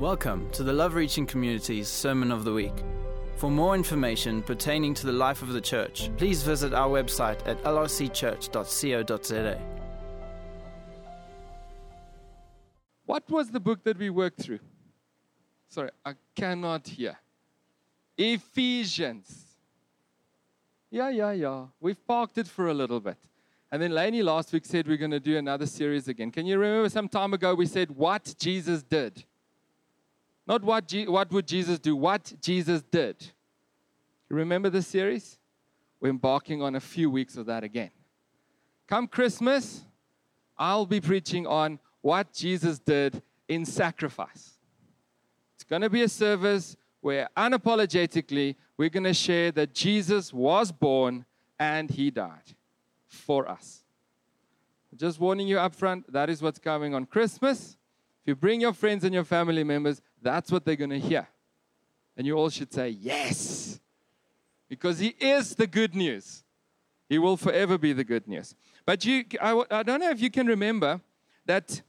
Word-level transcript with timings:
Welcome 0.00 0.48
to 0.52 0.62
the 0.62 0.72
Love 0.72 0.94
Reaching 0.94 1.26
Community's 1.26 1.88
Sermon 1.88 2.30
of 2.30 2.44
the 2.44 2.52
Week. 2.52 2.84
For 3.34 3.50
more 3.50 3.74
information 3.74 4.42
pertaining 4.42 4.94
to 4.94 5.06
the 5.06 5.12
life 5.12 5.42
of 5.42 5.48
the 5.48 5.60
church, 5.60 6.08
please 6.16 6.40
visit 6.44 6.72
our 6.72 6.88
website 6.88 7.44
at 7.48 7.60
lrcchurch.co.za. 7.64 9.60
What 13.06 13.28
was 13.28 13.50
the 13.50 13.58
book 13.58 13.82
that 13.82 13.98
we 13.98 14.08
worked 14.08 14.40
through? 14.40 14.60
Sorry, 15.68 15.90
I 16.06 16.12
cannot 16.36 16.86
hear. 16.86 17.16
Ephesians. 18.16 19.46
Yeah, 20.92 21.08
yeah, 21.08 21.32
yeah. 21.32 21.64
We've 21.80 22.06
parked 22.06 22.38
it 22.38 22.46
for 22.46 22.68
a 22.68 22.74
little 22.74 23.00
bit. 23.00 23.18
And 23.72 23.82
then 23.82 23.90
Lainey 23.90 24.22
last 24.22 24.52
week 24.52 24.64
said 24.64 24.86
we're 24.86 24.96
going 24.96 25.10
to 25.10 25.18
do 25.18 25.36
another 25.36 25.66
series 25.66 26.06
again. 26.06 26.30
Can 26.30 26.46
you 26.46 26.56
remember 26.56 26.88
some 26.88 27.08
time 27.08 27.34
ago 27.34 27.52
we 27.56 27.66
said 27.66 27.90
what 27.90 28.36
Jesus 28.38 28.84
did? 28.84 29.24
Not 30.48 30.64
what, 30.64 30.88
Je- 30.88 31.06
what 31.06 31.30
would 31.30 31.46
Jesus 31.46 31.78
do, 31.78 31.94
what 31.94 32.32
Jesus 32.40 32.82
did. 32.82 33.16
You 34.30 34.36
remember 34.36 34.70
the 34.70 34.80
series? 34.80 35.38
We're 36.00 36.08
embarking 36.08 36.62
on 36.62 36.74
a 36.74 36.80
few 36.80 37.10
weeks 37.10 37.36
of 37.36 37.46
that 37.46 37.64
again. 37.64 37.90
Come 38.86 39.06
Christmas, 39.06 39.82
I'll 40.56 40.86
be 40.86 41.02
preaching 41.02 41.46
on 41.46 41.78
what 42.00 42.32
Jesus 42.32 42.78
did 42.78 43.22
in 43.46 43.66
sacrifice. 43.66 44.54
It's 45.54 45.64
going 45.64 45.82
to 45.82 45.90
be 45.90 46.02
a 46.02 46.08
service 46.08 46.76
where 47.02 47.28
unapologetically 47.36 48.56
we're 48.78 48.88
going 48.88 49.04
to 49.04 49.14
share 49.14 49.52
that 49.52 49.74
Jesus 49.74 50.32
was 50.32 50.72
born 50.72 51.26
and 51.58 51.90
he 51.90 52.10
died 52.10 52.54
for 53.06 53.48
us. 53.48 53.84
Just 54.96 55.20
warning 55.20 55.46
you 55.46 55.58
up 55.58 55.74
front, 55.74 56.10
that 56.12 56.30
is 56.30 56.40
what's 56.40 56.58
coming 56.58 56.94
on 56.94 57.04
Christmas. 57.04 57.76
If 58.22 58.28
you 58.28 58.34
bring 58.34 58.60
your 58.60 58.72
friends 58.72 59.04
and 59.04 59.12
your 59.12 59.24
family 59.24 59.62
members, 59.62 60.00
that's 60.22 60.50
what 60.50 60.64
they're 60.64 60.76
going 60.76 60.90
to 60.90 60.98
hear. 60.98 61.26
And 62.16 62.26
you 62.26 62.34
all 62.34 62.50
should 62.50 62.72
say, 62.72 62.90
Yes, 62.90 63.80
because 64.68 64.98
He 64.98 65.08
is 65.20 65.54
the 65.54 65.66
good 65.66 65.94
news. 65.94 66.44
He 67.08 67.18
will 67.18 67.36
forever 67.36 67.78
be 67.78 67.92
the 67.92 68.04
good 68.04 68.28
news. 68.28 68.54
But 68.84 69.04
you, 69.04 69.24
I, 69.40 69.62
I 69.70 69.82
don't 69.82 70.00
know 70.00 70.10
if 70.10 70.20
you 70.20 70.30
can 70.30 70.46
remember 70.46 71.00
that 71.46 71.80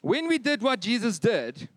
when 0.00 0.26
we 0.26 0.38
did 0.38 0.62
what 0.62 0.80
Jesus 0.80 1.18
did, 1.18 1.68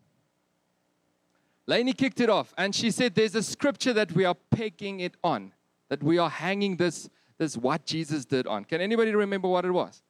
Lainey 1.67 1.93
kicked 1.93 2.19
it 2.21 2.29
off 2.29 2.53
and 2.57 2.73
she 2.73 2.91
said 2.91 3.15
there's 3.15 3.35
a 3.35 3.43
scripture 3.43 3.93
that 3.93 4.11
we 4.13 4.23
are 4.23 4.35
pegging 4.51 4.99
it 4.99 5.15
on, 5.23 5.51
that 5.89 6.01
we 6.01 6.17
are 6.17 6.29
hanging 6.29 6.77
this, 6.77 7.09
this 7.37 7.57
what 7.57 7.85
Jesus 7.85 8.23
did 8.23 8.47
on. 8.47 8.63
Can 8.65 8.81
anybody 8.81 9.13
remember 9.13 9.47
what 9.47 9.65
it 9.65 9.71
was? 9.71 10.01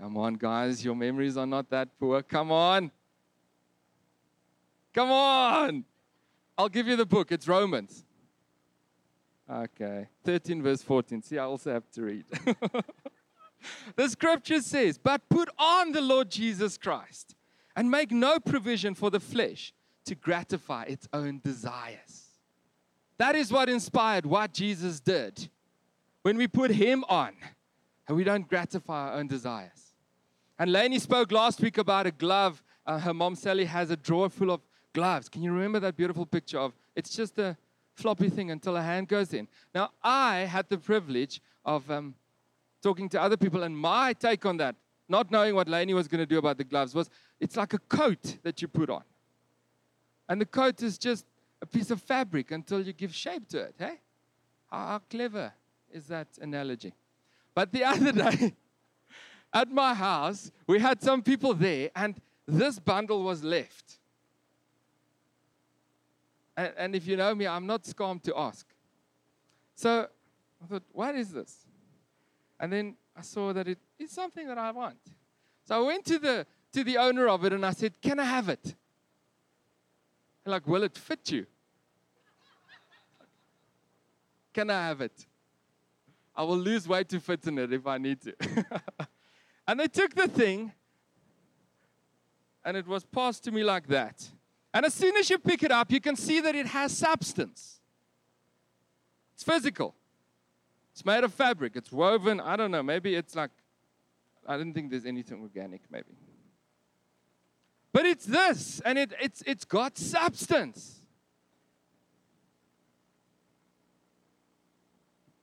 Come 0.00 0.16
on, 0.16 0.34
guys, 0.34 0.84
your 0.84 0.94
memories 0.94 1.36
are 1.36 1.46
not 1.46 1.70
that 1.70 1.88
poor. 1.98 2.22
Come 2.22 2.52
on. 2.52 2.90
Come 4.96 5.10
on. 5.10 5.84
I'll 6.56 6.70
give 6.70 6.88
you 6.88 6.96
the 6.96 7.04
book. 7.04 7.30
It's 7.30 7.46
Romans. 7.46 8.06
Okay. 9.48 10.08
13, 10.24 10.62
verse 10.62 10.82
14. 10.82 11.20
See, 11.20 11.38
I 11.38 11.44
also 11.44 11.70
have 11.70 11.90
to 11.92 12.02
read. 12.02 12.24
the 13.96 14.08
scripture 14.08 14.62
says, 14.62 14.96
But 14.96 15.28
put 15.28 15.50
on 15.58 15.92
the 15.92 16.00
Lord 16.00 16.30
Jesus 16.30 16.78
Christ 16.78 17.36
and 17.76 17.90
make 17.90 18.10
no 18.10 18.40
provision 18.40 18.94
for 18.94 19.10
the 19.10 19.20
flesh 19.20 19.74
to 20.06 20.14
gratify 20.14 20.84
its 20.84 21.06
own 21.12 21.40
desires. 21.44 22.30
That 23.18 23.36
is 23.36 23.52
what 23.52 23.68
inspired 23.68 24.24
what 24.24 24.54
Jesus 24.54 24.98
did 24.98 25.50
when 26.22 26.38
we 26.38 26.48
put 26.48 26.70
Him 26.70 27.04
on 27.10 27.34
and 28.08 28.16
we 28.16 28.24
don't 28.24 28.48
gratify 28.48 29.10
our 29.10 29.18
own 29.18 29.26
desires. 29.26 29.92
And 30.58 30.72
Lainey 30.72 31.00
spoke 31.00 31.32
last 31.32 31.60
week 31.60 31.76
about 31.76 32.06
a 32.06 32.10
glove. 32.10 32.62
Uh, 32.86 32.98
her 32.98 33.12
mom 33.12 33.34
Sally 33.34 33.66
has 33.66 33.90
a 33.90 33.96
drawer 33.96 34.30
full 34.30 34.50
of 34.50 34.62
gloves. 34.96 35.28
Can 35.28 35.42
you 35.42 35.52
remember 35.52 35.78
that 35.80 35.94
beautiful 35.94 36.24
picture 36.24 36.58
of 36.58 36.72
it's 36.98 37.10
just 37.14 37.38
a 37.38 37.54
floppy 37.92 38.30
thing 38.30 38.50
until 38.50 38.74
a 38.76 38.82
hand 38.82 39.08
goes 39.08 39.34
in? 39.34 39.46
Now, 39.74 39.90
I 40.02 40.38
had 40.54 40.70
the 40.70 40.78
privilege 40.78 41.42
of 41.66 41.90
um, 41.90 42.14
talking 42.82 43.06
to 43.10 43.20
other 43.20 43.36
people, 43.36 43.62
and 43.62 43.76
my 43.76 44.14
take 44.14 44.46
on 44.46 44.56
that, 44.56 44.74
not 45.06 45.30
knowing 45.30 45.54
what 45.54 45.68
Lainey 45.68 45.92
was 45.92 46.08
going 46.08 46.22
to 46.26 46.30
do 46.34 46.38
about 46.38 46.56
the 46.56 46.64
gloves, 46.64 46.94
was 46.94 47.10
it's 47.38 47.56
like 47.56 47.74
a 47.74 47.78
coat 47.78 48.38
that 48.42 48.62
you 48.62 48.68
put 48.68 48.88
on. 48.88 49.04
And 50.30 50.40
the 50.40 50.46
coat 50.46 50.82
is 50.82 50.96
just 50.96 51.26
a 51.60 51.66
piece 51.66 51.90
of 51.90 52.00
fabric 52.00 52.50
until 52.50 52.80
you 52.80 52.94
give 52.94 53.14
shape 53.14 53.46
to 53.48 53.58
it. 53.58 53.74
Hey? 53.78 54.00
How, 54.70 54.86
how 54.92 55.00
clever 55.10 55.52
is 55.92 56.06
that 56.06 56.28
analogy? 56.40 56.94
But 57.54 57.70
the 57.70 57.84
other 57.92 58.12
day, 58.12 58.54
at 59.52 59.70
my 59.70 59.92
house, 59.92 60.50
we 60.66 60.78
had 60.78 61.02
some 61.02 61.20
people 61.22 61.52
there, 61.52 61.90
and 61.94 62.18
this 62.46 62.78
bundle 62.78 63.22
was 63.22 63.44
left. 63.44 63.98
And, 66.56 66.72
and 66.76 66.94
if 66.94 67.06
you 67.06 67.16
know 67.16 67.34
me, 67.34 67.46
I'm 67.46 67.66
not 67.66 67.84
scum 67.84 68.18
to 68.20 68.36
ask. 68.36 68.66
So 69.74 70.08
I 70.62 70.66
thought, 70.66 70.84
what 70.92 71.14
is 71.14 71.32
this? 71.32 71.66
And 72.58 72.72
then 72.72 72.96
I 73.14 73.22
saw 73.22 73.52
that 73.52 73.68
it 73.68 73.78
is 73.98 74.10
something 74.10 74.46
that 74.48 74.58
I 74.58 74.70
want. 74.70 74.98
So 75.64 75.76
I 75.76 75.86
went 75.86 76.04
to 76.06 76.18
the 76.18 76.46
to 76.72 76.84
the 76.84 76.98
owner 76.98 77.28
of 77.28 77.44
it 77.44 77.52
and 77.52 77.64
I 77.64 77.72
said, 77.72 77.94
Can 78.00 78.20
I 78.20 78.24
have 78.24 78.48
it? 78.48 78.74
And 80.44 80.52
like, 80.52 80.66
will 80.66 80.82
it 80.82 80.96
fit 80.96 81.30
you? 81.30 81.46
Can 84.52 84.70
I 84.70 84.86
have 84.86 85.00
it? 85.00 85.26
I 86.34 86.42
will 86.42 86.58
lose 86.58 86.86
weight 86.86 87.08
to 87.08 87.20
fit 87.20 87.46
in 87.46 87.58
it 87.58 87.72
if 87.72 87.86
I 87.86 87.98
need 87.98 88.20
to. 88.22 88.34
and 89.66 89.80
they 89.80 89.88
took 89.88 90.14
the 90.14 90.28
thing 90.28 90.72
and 92.64 92.76
it 92.76 92.86
was 92.86 93.04
passed 93.04 93.44
to 93.44 93.50
me 93.50 93.64
like 93.64 93.86
that. 93.88 94.28
And 94.74 94.84
as 94.84 94.94
soon 94.94 95.16
as 95.16 95.30
you 95.30 95.38
pick 95.38 95.62
it 95.62 95.72
up, 95.72 95.90
you 95.90 96.00
can 96.00 96.16
see 96.16 96.40
that 96.40 96.54
it 96.54 96.66
has 96.66 96.96
substance. 96.96 97.80
It's 99.34 99.42
physical. 99.42 99.94
It's 100.92 101.04
made 101.04 101.24
of 101.24 101.32
fabric. 101.32 101.72
It's 101.76 101.92
woven. 101.92 102.40
I 102.40 102.56
don't 102.56 102.70
know. 102.70 102.82
Maybe 102.82 103.14
it's 103.14 103.34
like, 103.34 103.50
I 104.46 104.56
don't 104.56 104.72
think 104.72 104.90
there's 104.90 105.06
anything 105.06 105.40
organic, 105.42 105.82
maybe. 105.90 106.16
But 107.92 108.04
it's 108.04 108.26
this, 108.26 108.80
and 108.84 108.98
it, 108.98 109.12
it's, 109.20 109.42
it's 109.46 109.64
got 109.64 109.96
substance. 109.96 111.00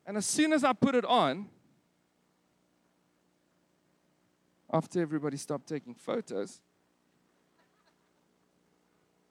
And 0.06 0.16
as 0.16 0.26
soon 0.26 0.52
as 0.52 0.62
I 0.62 0.72
put 0.72 0.94
it 0.94 1.04
on, 1.04 1.48
after 4.72 5.00
everybody 5.00 5.36
stopped 5.36 5.68
taking 5.68 5.94
photos, 5.94 6.60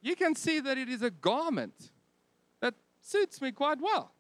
you 0.04 0.16
can 0.16 0.36
see 0.36 0.60
that 0.60 0.78
it 0.78 0.90
is 0.90 1.02
a 1.02 1.10
garment 1.10 1.92
that 2.60 2.76
suits 3.02 3.42
me 3.42 3.52
quite 3.52 3.80
well. 3.82 4.12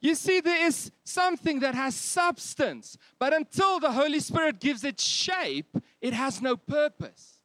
You 0.00 0.14
see, 0.14 0.40
there 0.40 0.66
is 0.66 0.90
something 1.04 1.60
that 1.60 1.74
has 1.74 1.94
substance, 1.94 2.98
but 3.18 3.32
until 3.32 3.80
the 3.80 3.92
Holy 3.92 4.20
Spirit 4.20 4.60
gives 4.60 4.84
it 4.84 5.00
shape, 5.00 5.76
it 6.00 6.12
has 6.12 6.42
no 6.42 6.56
purpose. 6.56 7.40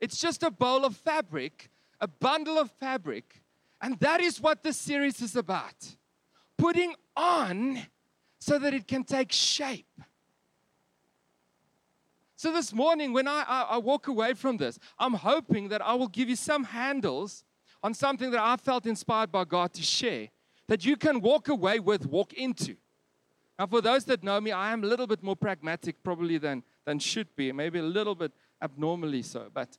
It's 0.00 0.20
just 0.20 0.42
a 0.42 0.50
bowl 0.50 0.84
of 0.84 0.96
fabric, 0.96 1.70
a 2.00 2.08
bundle 2.08 2.58
of 2.58 2.70
fabric, 2.72 3.42
and 3.80 3.98
that 4.00 4.20
is 4.20 4.40
what 4.40 4.62
this 4.62 4.76
series 4.76 5.22
is 5.22 5.36
about 5.36 5.96
putting 6.56 6.94
on 7.16 7.86
so 8.38 8.58
that 8.58 8.74
it 8.74 8.86
can 8.86 9.04
take 9.04 9.32
shape. 9.32 10.00
So, 12.44 12.52
this 12.52 12.74
morning, 12.74 13.14
when 13.14 13.26
I, 13.26 13.42
I, 13.48 13.62
I, 13.70 13.78
walk 13.78 14.06
away 14.06 14.34
from 14.34 14.58
this, 14.58 14.78
I'm 14.98 15.14
hoping 15.14 15.70
that 15.70 15.80
I 15.80 15.94
will 15.94 16.08
give 16.08 16.28
you 16.28 16.36
some 16.36 16.62
handles 16.62 17.42
on 17.82 17.94
something 17.94 18.30
that 18.32 18.38
I 18.38 18.58
felt 18.58 18.84
inspired 18.84 19.32
by 19.32 19.44
God 19.44 19.72
to 19.72 19.82
share 19.82 20.28
that 20.66 20.84
you 20.84 20.98
can 20.98 21.22
walk 21.22 21.48
away 21.48 21.80
with, 21.80 22.04
walk 22.04 22.34
into. 22.34 22.76
Now, 23.58 23.64
for 23.64 23.80
those 23.80 24.04
that 24.04 24.22
know 24.22 24.42
me, 24.42 24.52
I 24.52 24.72
am 24.74 24.84
a 24.84 24.86
little 24.86 25.06
bit 25.06 25.22
more 25.22 25.36
pragmatic 25.36 26.02
probably 26.02 26.36
than, 26.36 26.62
than 26.84 26.98
should 26.98 27.34
be, 27.34 27.50
maybe 27.50 27.78
a 27.78 27.82
little 27.82 28.14
bit 28.14 28.32
abnormally 28.60 29.22
so. 29.22 29.46
But 29.50 29.78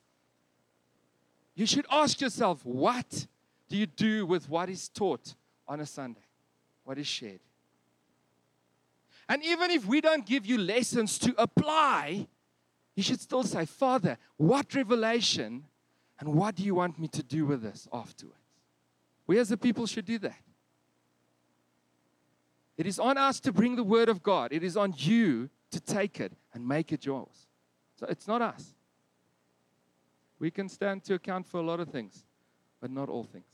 you 1.54 1.66
should 1.66 1.86
ask 1.88 2.20
yourself, 2.20 2.66
what 2.66 3.28
do 3.68 3.76
you 3.76 3.86
do 3.86 4.26
with 4.26 4.48
what 4.48 4.68
is 4.68 4.88
taught 4.88 5.36
on 5.68 5.78
a 5.78 5.86
Sunday? 5.86 6.26
What 6.82 6.98
is 6.98 7.06
shared? 7.06 7.38
And 9.28 9.44
even 9.44 9.70
if 9.70 9.86
we 9.86 10.00
don't 10.00 10.26
give 10.26 10.44
you 10.44 10.58
lessons 10.58 11.16
to 11.20 11.32
apply, 11.38 12.26
you 12.96 13.02
should 13.02 13.20
still 13.20 13.44
say, 13.44 13.66
Father, 13.66 14.18
what 14.38 14.74
revelation 14.74 15.64
and 16.18 16.34
what 16.34 16.56
do 16.56 16.64
you 16.64 16.74
want 16.74 16.98
me 16.98 17.06
to 17.08 17.22
do 17.22 17.44
with 17.44 17.62
this 17.62 17.86
afterwards? 17.92 18.40
We 19.26 19.38
as 19.38 19.52
a 19.52 19.56
people 19.56 19.86
should 19.86 20.06
do 20.06 20.18
that. 20.20 20.40
It 22.78 22.86
is 22.86 22.98
on 22.98 23.18
us 23.18 23.38
to 23.40 23.52
bring 23.52 23.76
the 23.76 23.84
word 23.84 24.08
of 24.08 24.22
God. 24.22 24.52
It 24.52 24.64
is 24.64 24.76
on 24.76 24.94
you 24.96 25.50
to 25.70 25.80
take 25.80 26.20
it 26.20 26.32
and 26.54 26.66
make 26.66 26.90
it 26.90 27.04
yours. 27.04 27.48
So 27.98 28.06
it's 28.08 28.26
not 28.26 28.40
us. 28.40 28.74
We 30.38 30.50
can 30.50 30.68
stand 30.68 31.04
to 31.04 31.14
account 31.14 31.46
for 31.46 31.58
a 31.58 31.62
lot 31.62 31.80
of 31.80 31.88
things, 31.88 32.24
but 32.80 32.90
not 32.90 33.08
all 33.08 33.24
things. 33.24 33.44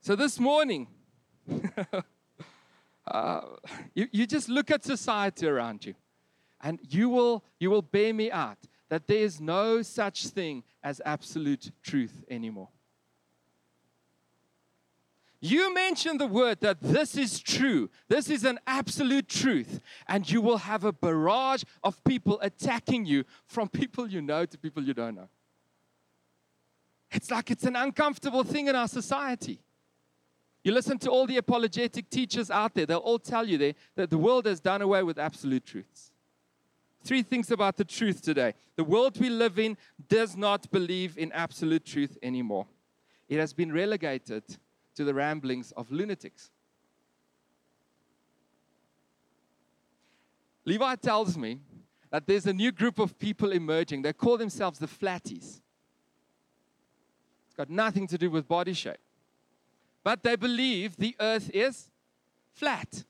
So 0.00 0.16
this 0.16 0.40
morning, 0.40 0.88
uh, 3.06 3.40
you, 3.94 4.08
you 4.10 4.26
just 4.26 4.48
look 4.48 4.70
at 4.70 4.84
society 4.84 5.46
around 5.46 5.84
you. 5.84 5.94
And 6.62 6.78
you 6.88 7.08
will, 7.08 7.44
you 7.58 7.70
will 7.70 7.82
bear 7.82 8.14
me 8.14 8.30
out 8.30 8.58
that 8.88 9.06
there 9.06 9.18
is 9.18 9.40
no 9.40 9.82
such 9.82 10.26
thing 10.28 10.62
as 10.82 11.00
absolute 11.04 11.70
truth 11.82 12.24
anymore. 12.28 12.68
You 15.44 15.74
mention 15.74 16.18
the 16.18 16.26
word 16.26 16.60
that 16.60 16.80
this 16.80 17.16
is 17.16 17.40
true, 17.40 17.90
this 18.08 18.30
is 18.30 18.44
an 18.44 18.60
absolute 18.64 19.28
truth, 19.28 19.80
and 20.06 20.30
you 20.30 20.40
will 20.40 20.58
have 20.58 20.84
a 20.84 20.92
barrage 20.92 21.64
of 21.82 22.02
people 22.04 22.38
attacking 22.42 23.06
you 23.06 23.24
from 23.46 23.68
people 23.68 24.06
you 24.06 24.22
know 24.22 24.46
to 24.46 24.56
people 24.56 24.84
you 24.84 24.94
don't 24.94 25.16
know. 25.16 25.28
It's 27.10 27.28
like 27.28 27.50
it's 27.50 27.64
an 27.64 27.74
uncomfortable 27.74 28.44
thing 28.44 28.68
in 28.68 28.76
our 28.76 28.86
society. 28.86 29.58
You 30.62 30.72
listen 30.72 30.96
to 30.98 31.10
all 31.10 31.26
the 31.26 31.38
apologetic 31.38 32.08
teachers 32.08 32.48
out 32.48 32.74
there, 32.74 32.86
they'll 32.86 32.98
all 32.98 33.18
tell 33.18 33.48
you 33.48 33.74
that 33.96 34.10
the 34.10 34.18
world 34.18 34.46
has 34.46 34.60
done 34.60 34.80
away 34.80 35.02
with 35.02 35.18
absolute 35.18 35.66
truths. 35.66 36.11
Three 37.04 37.22
things 37.22 37.50
about 37.50 37.76
the 37.76 37.84
truth 37.84 38.22
today. 38.22 38.54
The 38.76 38.84
world 38.84 39.18
we 39.18 39.28
live 39.28 39.58
in 39.58 39.76
does 40.08 40.36
not 40.36 40.70
believe 40.70 41.18
in 41.18 41.32
absolute 41.32 41.84
truth 41.84 42.16
anymore, 42.22 42.66
it 43.28 43.38
has 43.38 43.52
been 43.52 43.72
relegated 43.72 44.44
to 44.94 45.04
the 45.04 45.14
ramblings 45.14 45.72
of 45.72 45.90
lunatics. 45.90 46.50
Levi 50.64 50.94
tells 50.96 51.36
me 51.36 51.58
that 52.10 52.26
there's 52.26 52.46
a 52.46 52.52
new 52.52 52.70
group 52.70 52.98
of 52.98 53.18
people 53.18 53.52
emerging. 53.52 54.02
They 54.02 54.12
call 54.12 54.36
themselves 54.36 54.78
the 54.78 54.86
flatties. 54.86 55.60
It's 57.46 57.56
got 57.56 57.70
nothing 57.70 58.06
to 58.08 58.18
do 58.18 58.30
with 58.30 58.46
body 58.46 58.74
shape. 58.74 58.98
But 60.04 60.22
they 60.22 60.36
believe 60.36 60.96
the 60.96 61.16
earth 61.18 61.50
is 61.52 61.90
flat. 62.54 63.04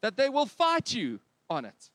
That 0.00 0.16
they 0.16 0.28
will 0.28 0.46
fight 0.46 0.94
you 0.94 1.20
on 1.48 1.64
it. 1.64 1.90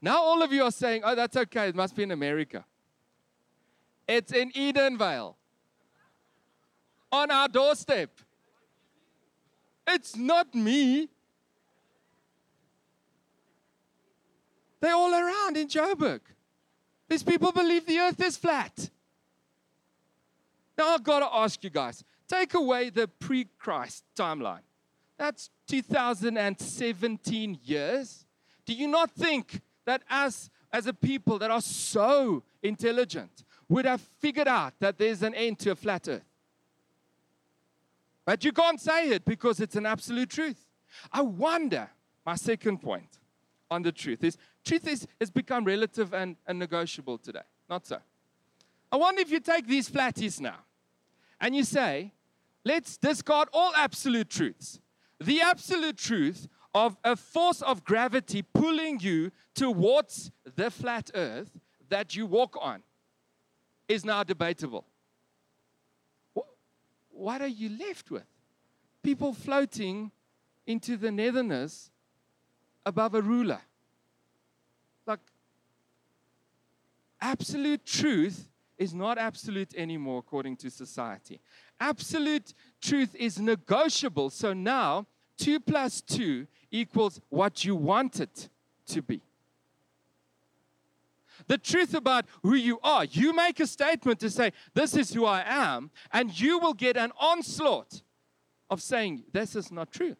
Now, 0.00 0.22
all 0.22 0.42
of 0.42 0.52
you 0.52 0.64
are 0.64 0.72
saying, 0.72 1.02
oh, 1.04 1.14
that's 1.14 1.36
okay, 1.36 1.68
it 1.68 1.76
must 1.76 1.94
be 1.94 2.02
in 2.02 2.10
America. 2.10 2.64
It's 4.08 4.32
in 4.32 4.50
Edenvale, 4.52 5.36
on 7.12 7.30
our 7.30 7.48
doorstep. 7.48 8.10
It's 9.86 10.16
not 10.16 10.54
me. 10.54 11.08
They're 14.80 14.94
all 14.94 15.14
around 15.14 15.56
in 15.56 15.68
Joburg. 15.68 16.20
These 17.08 17.22
people 17.22 17.52
believe 17.52 17.86
the 17.86 17.98
earth 17.98 18.20
is 18.20 18.36
flat. 18.36 18.90
Now 20.76 20.94
I've 20.94 21.04
got 21.04 21.20
to 21.20 21.28
ask 21.32 21.62
you 21.62 21.70
guys 21.70 22.02
take 22.26 22.54
away 22.54 22.90
the 22.90 23.06
pre 23.06 23.46
Christ 23.58 24.04
timeline. 24.16 24.64
That's 25.22 25.50
2017 25.68 27.60
years. 27.62 28.26
Do 28.66 28.74
you 28.74 28.88
not 28.88 29.08
think 29.12 29.60
that 29.84 30.02
as, 30.10 30.50
as 30.72 30.88
a 30.88 30.92
people 30.92 31.38
that 31.38 31.48
are 31.48 31.60
so 31.60 32.42
intelligent 32.60 33.44
would 33.68 33.84
have 33.84 34.00
figured 34.18 34.48
out 34.48 34.72
that 34.80 34.98
there's 34.98 35.22
an 35.22 35.32
end 35.34 35.60
to 35.60 35.70
a 35.70 35.76
flat 35.76 36.08
earth? 36.08 36.24
But 38.24 38.44
you 38.44 38.50
can't 38.50 38.80
say 38.80 39.10
it 39.10 39.24
because 39.24 39.60
it's 39.60 39.76
an 39.76 39.86
absolute 39.86 40.28
truth. 40.28 40.66
I 41.12 41.22
wonder, 41.22 41.88
my 42.26 42.34
second 42.34 42.78
point 42.78 43.20
on 43.70 43.82
the 43.82 43.92
truth 43.92 44.24
is 44.24 44.36
truth 44.64 44.88
is, 44.88 45.06
has 45.20 45.30
become 45.30 45.64
relative 45.64 46.12
and, 46.12 46.34
and 46.48 46.58
negotiable 46.58 47.18
today. 47.18 47.46
Not 47.70 47.86
so. 47.86 47.98
I 48.90 48.96
wonder 48.96 49.20
if 49.20 49.30
you 49.30 49.38
take 49.38 49.68
these 49.68 49.88
flatties 49.88 50.40
now 50.40 50.58
and 51.40 51.54
you 51.54 51.62
say, 51.62 52.12
let's 52.64 52.96
discard 52.96 53.50
all 53.52 53.72
absolute 53.76 54.28
truths. 54.28 54.80
The 55.24 55.40
absolute 55.40 55.96
truth 55.96 56.48
of 56.74 56.96
a 57.04 57.14
force 57.16 57.62
of 57.62 57.84
gravity 57.84 58.42
pulling 58.42 58.98
you 59.00 59.30
towards 59.54 60.32
the 60.56 60.70
flat 60.70 61.10
earth 61.14 61.60
that 61.88 62.16
you 62.16 62.26
walk 62.26 62.56
on 62.60 62.82
is 63.88 64.04
now 64.04 64.24
debatable. 64.24 64.86
What 67.10 67.40
are 67.40 67.46
you 67.46 67.70
left 67.78 68.10
with? 68.10 68.26
People 69.02 69.32
floating 69.32 70.10
into 70.66 70.96
the 70.96 71.12
netherness 71.12 71.90
above 72.84 73.14
a 73.14 73.22
ruler. 73.22 73.60
Like, 75.06 75.20
absolute 77.20 77.84
truth 77.84 78.48
is 78.78 78.92
not 78.92 79.18
absolute 79.18 79.74
anymore 79.76 80.18
according 80.18 80.56
to 80.56 80.70
society. 80.70 81.40
Absolute 81.78 82.54
truth 82.80 83.14
is 83.14 83.38
negotiable. 83.38 84.30
So 84.30 84.52
now, 84.52 85.06
2 85.38 85.60
plus 85.60 86.00
2 86.02 86.46
equals 86.70 87.20
what 87.28 87.64
you 87.64 87.74
want 87.74 88.20
it 88.20 88.48
to 88.86 89.02
be. 89.02 89.20
The 91.46 91.58
truth 91.58 91.94
about 91.94 92.26
who 92.42 92.54
you 92.54 92.78
are, 92.82 93.04
you 93.04 93.34
make 93.34 93.58
a 93.60 93.66
statement 93.66 94.20
to 94.20 94.30
say, 94.30 94.52
This 94.74 94.96
is 94.96 95.12
who 95.12 95.24
I 95.24 95.42
am, 95.44 95.90
and 96.12 96.38
you 96.38 96.58
will 96.58 96.74
get 96.74 96.96
an 96.96 97.12
onslaught 97.18 98.02
of 98.70 98.80
saying, 98.80 99.24
This 99.32 99.56
is 99.56 99.72
not 99.72 99.90
true. 99.90 100.16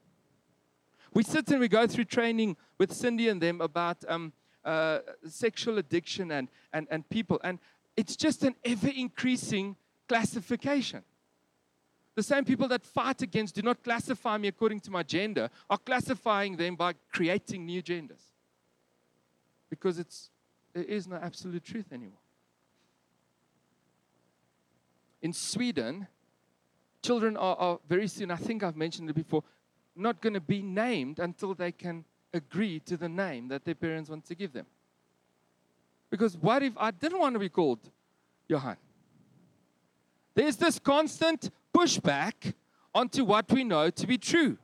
We 1.15 1.23
sit 1.23 1.49
and 1.51 1.61
we 1.61 1.69
go 1.69 1.87
through 1.87 2.07
training 2.07 2.57
with 2.79 2.93
Cindy 2.93 3.29
and 3.29 3.41
them 3.41 3.61
about 3.61 3.99
um, 4.09 4.33
uh, 4.65 5.01
sexual 5.29 5.79
addiction 5.79 6.31
and, 6.31 6.49
and, 6.73 6.87
and 6.91 7.09
people. 7.09 7.41
And 7.45 7.59
it's 7.97 8.17
just 8.17 8.43
an 8.45 8.55
ever 8.65 8.89
increasing 8.89 9.77
classification. 10.09 11.03
The 12.15 12.23
same 12.23 12.45
people 12.45 12.69
that 12.69 12.85
fight 12.85 13.23
against 13.23 13.55
do 13.55 13.63
not 13.63 13.83
classify 13.83 14.37
me 14.37 14.49
according 14.49 14.81
to 14.81 14.91
my 14.91 15.03
gender 15.03 15.49
are 15.71 15.79
classifying 15.79 16.57
them 16.57 16.77
by 16.77 16.95
creating 17.13 17.65
new 17.65 17.81
genders. 17.81 18.23
Because 19.71 19.99
it's, 19.99 20.31
there 20.75 20.85
is 20.85 21.07
no 21.07 21.17
absolute 21.17 21.65
truth 21.65 21.87
anymore. 21.91 22.19
In 25.23 25.33
Sweden, 25.33 26.07
children 27.03 27.37
are, 27.37 27.57
are 27.57 27.79
very 27.89 28.09
soon, 28.09 28.31
I 28.31 28.37
think 28.37 28.63
I've 28.63 28.77
mentioned 28.77 29.09
it 29.09 29.15
before, 29.15 29.43
not 29.97 30.21
going 30.21 30.35
to 30.35 30.41
be 30.41 30.63
named 30.63 31.19
until 31.19 31.55
they 31.55 31.73
can 31.73 32.05
agree 32.35 32.81
to 32.81 32.97
the 32.97 33.09
name 33.09 33.49
that 33.49 33.65
their 33.65 33.75
parents 33.75 34.11
want 34.11 34.25
to 34.27 34.35
give 34.35 34.53
them. 34.53 34.67
Because 36.11 36.37
what 36.37 36.63
if 36.63 36.75
I 36.77 36.91
didn't 36.91 37.19
want 37.19 37.35
to 37.35 37.39
be 37.39 37.49
called 37.49 37.79
Johan? 38.49 38.77
There's 40.35 40.57
this 40.57 40.79
constant 40.79 41.51
pushback 41.83 42.55
onto 42.95 43.25
what 43.25 43.51
we 43.51 43.65
know 43.65 43.91
to 43.91 44.07
be 44.07 44.19
true. 44.19 44.59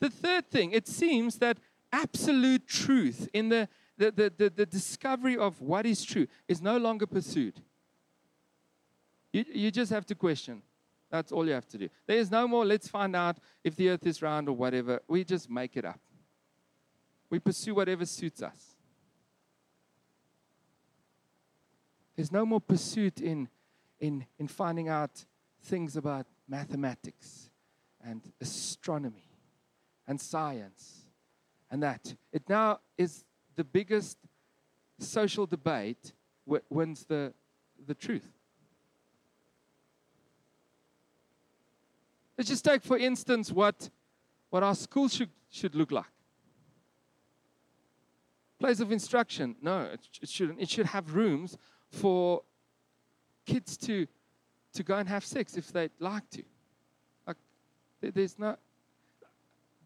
The 0.00 0.10
third 0.10 0.50
thing, 0.50 0.72
it 0.72 0.86
seems 0.86 1.38
that 1.38 1.58
absolute 1.92 2.66
truth 2.66 3.28
in 3.32 3.48
the, 3.48 3.68
the, 3.96 4.10
the, 4.10 4.32
the, 4.36 4.50
the 4.50 4.66
discovery 4.66 5.36
of 5.36 5.60
what 5.60 5.86
is 5.86 6.04
true 6.04 6.26
is 6.48 6.60
no 6.60 6.76
longer 6.76 7.06
pursued. 7.06 7.60
You, 9.32 9.44
you 9.52 9.70
just 9.70 9.90
have 9.92 10.04
to 10.06 10.14
question 10.14 10.62
that's 11.10 11.30
all 11.30 11.46
you 11.46 11.52
have 11.52 11.68
to 11.68 11.78
do. 11.78 11.88
There 12.08 12.16
is 12.16 12.28
no 12.28 12.48
more, 12.48 12.64
let's 12.64 12.88
find 12.88 13.14
out 13.14 13.36
if 13.62 13.76
the 13.76 13.88
earth 13.90 14.04
is 14.04 14.20
round 14.20 14.48
or 14.48 14.56
whatever. 14.56 15.00
We 15.06 15.22
just 15.22 15.48
make 15.48 15.76
it 15.76 15.84
up. 15.84 16.00
We 17.30 17.38
pursue 17.38 17.72
whatever 17.72 18.04
suits 18.04 18.42
us. 18.42 18.74
There's 22.16 22.32
no 22.32 22.44
more 22.44 22.60
pursuit 22.60 23.20
in, 23.20 23.48
in, 24.00 24.26
in 24.40 24.48
finding 24.48 24.88
out 24.88 25.24
things 25.64 25.96
about 25.96 26.26
mathematics 26.48 27.50
and 28.04 28.20
astronomy 28.40 29.30
and 30.06 30.20
science 30.20 31.06
and 31.70 31.82
that. 31.82 32.14
It 32.32 32.48
now 32.48 32.80
is 32.98 33.24
the 33.56 33.64
biggest 33.64 34.18
social 34.98 35.46
debate 35.46 36.12
wins 36.68 37.04
the, 37.06 37.32
the 37.86 37.94
truth. 37.94 38.30
Let's 42.36 42.50
just 42.50 42.64
take, 42.64 42.82
for 42.82 42.98
instance, 42.98 43.50
what, 43.52 43.90
what 44.50 44.62
our 44.62 44.74
school 44.74 45.08
should, 45.08 45.30
should 45.50 45.74
look 45.74 45.92
like. 45.92 46.04
Place 48.58 48.80
of 48.80 48.92
instruction. 48.92 49.56
No, 49.62 49.82
it, 49.82 50.00
it 50.20 50.28
shouldn't. 50.28 50.60
It 50.60 50.68
should 50.68 50.86
have 50.86 51.14
rooms 51.14 51.56
for 51.90 52.42
kids 53.46 53.76
to, 53.78 54.06
to 54.74 54.82
go 54.82 54.96
and 54.96 55.08
have 55.08 55.24
sex 55.24 55.56
if 55.56 55.72
they'd 55.72 55.90
like 55.98 56.28
to. 56.30 56.42
Like, 57.26 57.36
there's 58.00 58.38
no. 58.38 58.56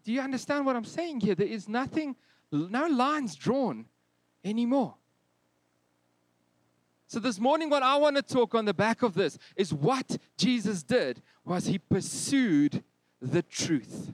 Do 0.03 0.11
you 0.11 0.21
understand 0.21 0.65
what 0.65 0.75
I'm 0.75 0.85
saying 0.85 1.21
here? 1.21 1.35
There 1.35 1.47
is 1.47 1.67
nothing, 1.69 2.15
no 2.51 2.87
lines 2.87 3.35
drawn 3.35 3.85
anymore. 4.43 4.95
So, 7.07 7.19
this 7.19 7.39
morning, 7.39 7.69
what 7.69 7.81
I 7.81 7.97
want 7.97 8.15
to 8.17 8.21
talk 8.21 8.53
on 8.53 8.65
the 8.65 8.73
back 8.73 9.01
of 9.01 9.15
this 9.15 9.37
is 9.55 9.73
what 9.73 10.17
Jesus 10.37 10.83
did 10.83 11.21
was 11.43 11.65
he 11.65 11.79
pursued 11.79 12.83
the 13.21 13.41
truth. 13.41 14.13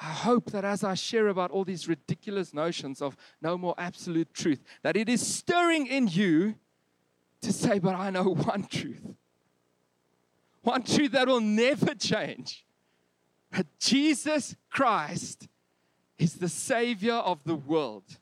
I 0.00 0.06
hope 0.06 0.52
that 0.52 0.64
as 0.64 0.84
I 0.84 0.94
share 0.94 1.28
about 1.28 1.50
all 1.50 1.64
these 1.64 1.88
ridiculous 1.88 2.54
notions 2.54 3.02
of 3.02 3.16
no 3.42 3.58
more 3.58 3.74
absolute 3.76 4.32
truth, 4.32 4.62
that 4.82 4.96
it 4.96 5.08
is 5.08 5.26
stirring 5.26 5.86
in 5.86 6.06
you 6.06 6.54
to 7.40 7.52
say, 7.52 7.78
But 7.78 7.94
I 7.94 8.10
know 8.10 8.34
one 8.34 8.64
truth. 8.64 9.02
one 10.62 10.82
truth 10.82 11.12
that 11.12 11.26
will 11.26 11.40
never 11.40 11.94
change 11.94 12.64
that 13.50 13.66
Jesus 13.80 14.54
Christ 14.70 15.48
is 16.18 16.34
the 16.34 16.48
Savior 16.48 17.14
of 17.14 17.44
the 17.44 17.54
world. 17.54 18.18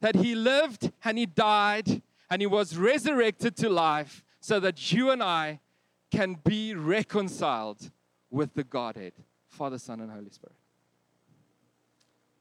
That 0.00 0.16
He 0.16 0.34
lived 0.34 0.92
and 1.04 1.18
He 1.18 1.26
died 1.26 2.02
and 2.30 2.40
He 2.40 2.46
was 2.46 2.76
resurrected 2.76 3.56
to 3.56 3.68
life 3.68 4.22
so 4.40 4.60
that 4.60 4.92
you 4.92 5.10
and 5.10 5.22
I 5.22 5.60
can 6.10 6.36
be 6.44 6.74
reconciled 6.74 7.90
with 8.30 8.54
the 8.54 8.64
Godhead, 8.64 9.14
Father, 9.54 9.78
Son, 9.78 10.00
and 10.00 10.10
Holy 10.10 10.30
Spirit. 10.30 10.56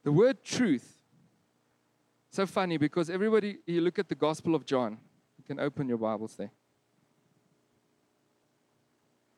The 0.03 0.11
word 0.11 0.43
truth, 0.43 1.01
so 2.29 2.45
funny 2.45 2.77
because 2.77 3.09
everybody, 3.09 3.59
you 3.65 3.81
look 3.81 3.99
at 3.99 4.09
the 4.09 4.15
Gospel 4.15 4.55
of 4.55 4.65
John, 4.65 4.97
you 5.37 5.43
can 5.45 5.59
open 5.59 5.87
your 5.87 5.99
Bibles 5.99 6.35
there. 6.35 6.51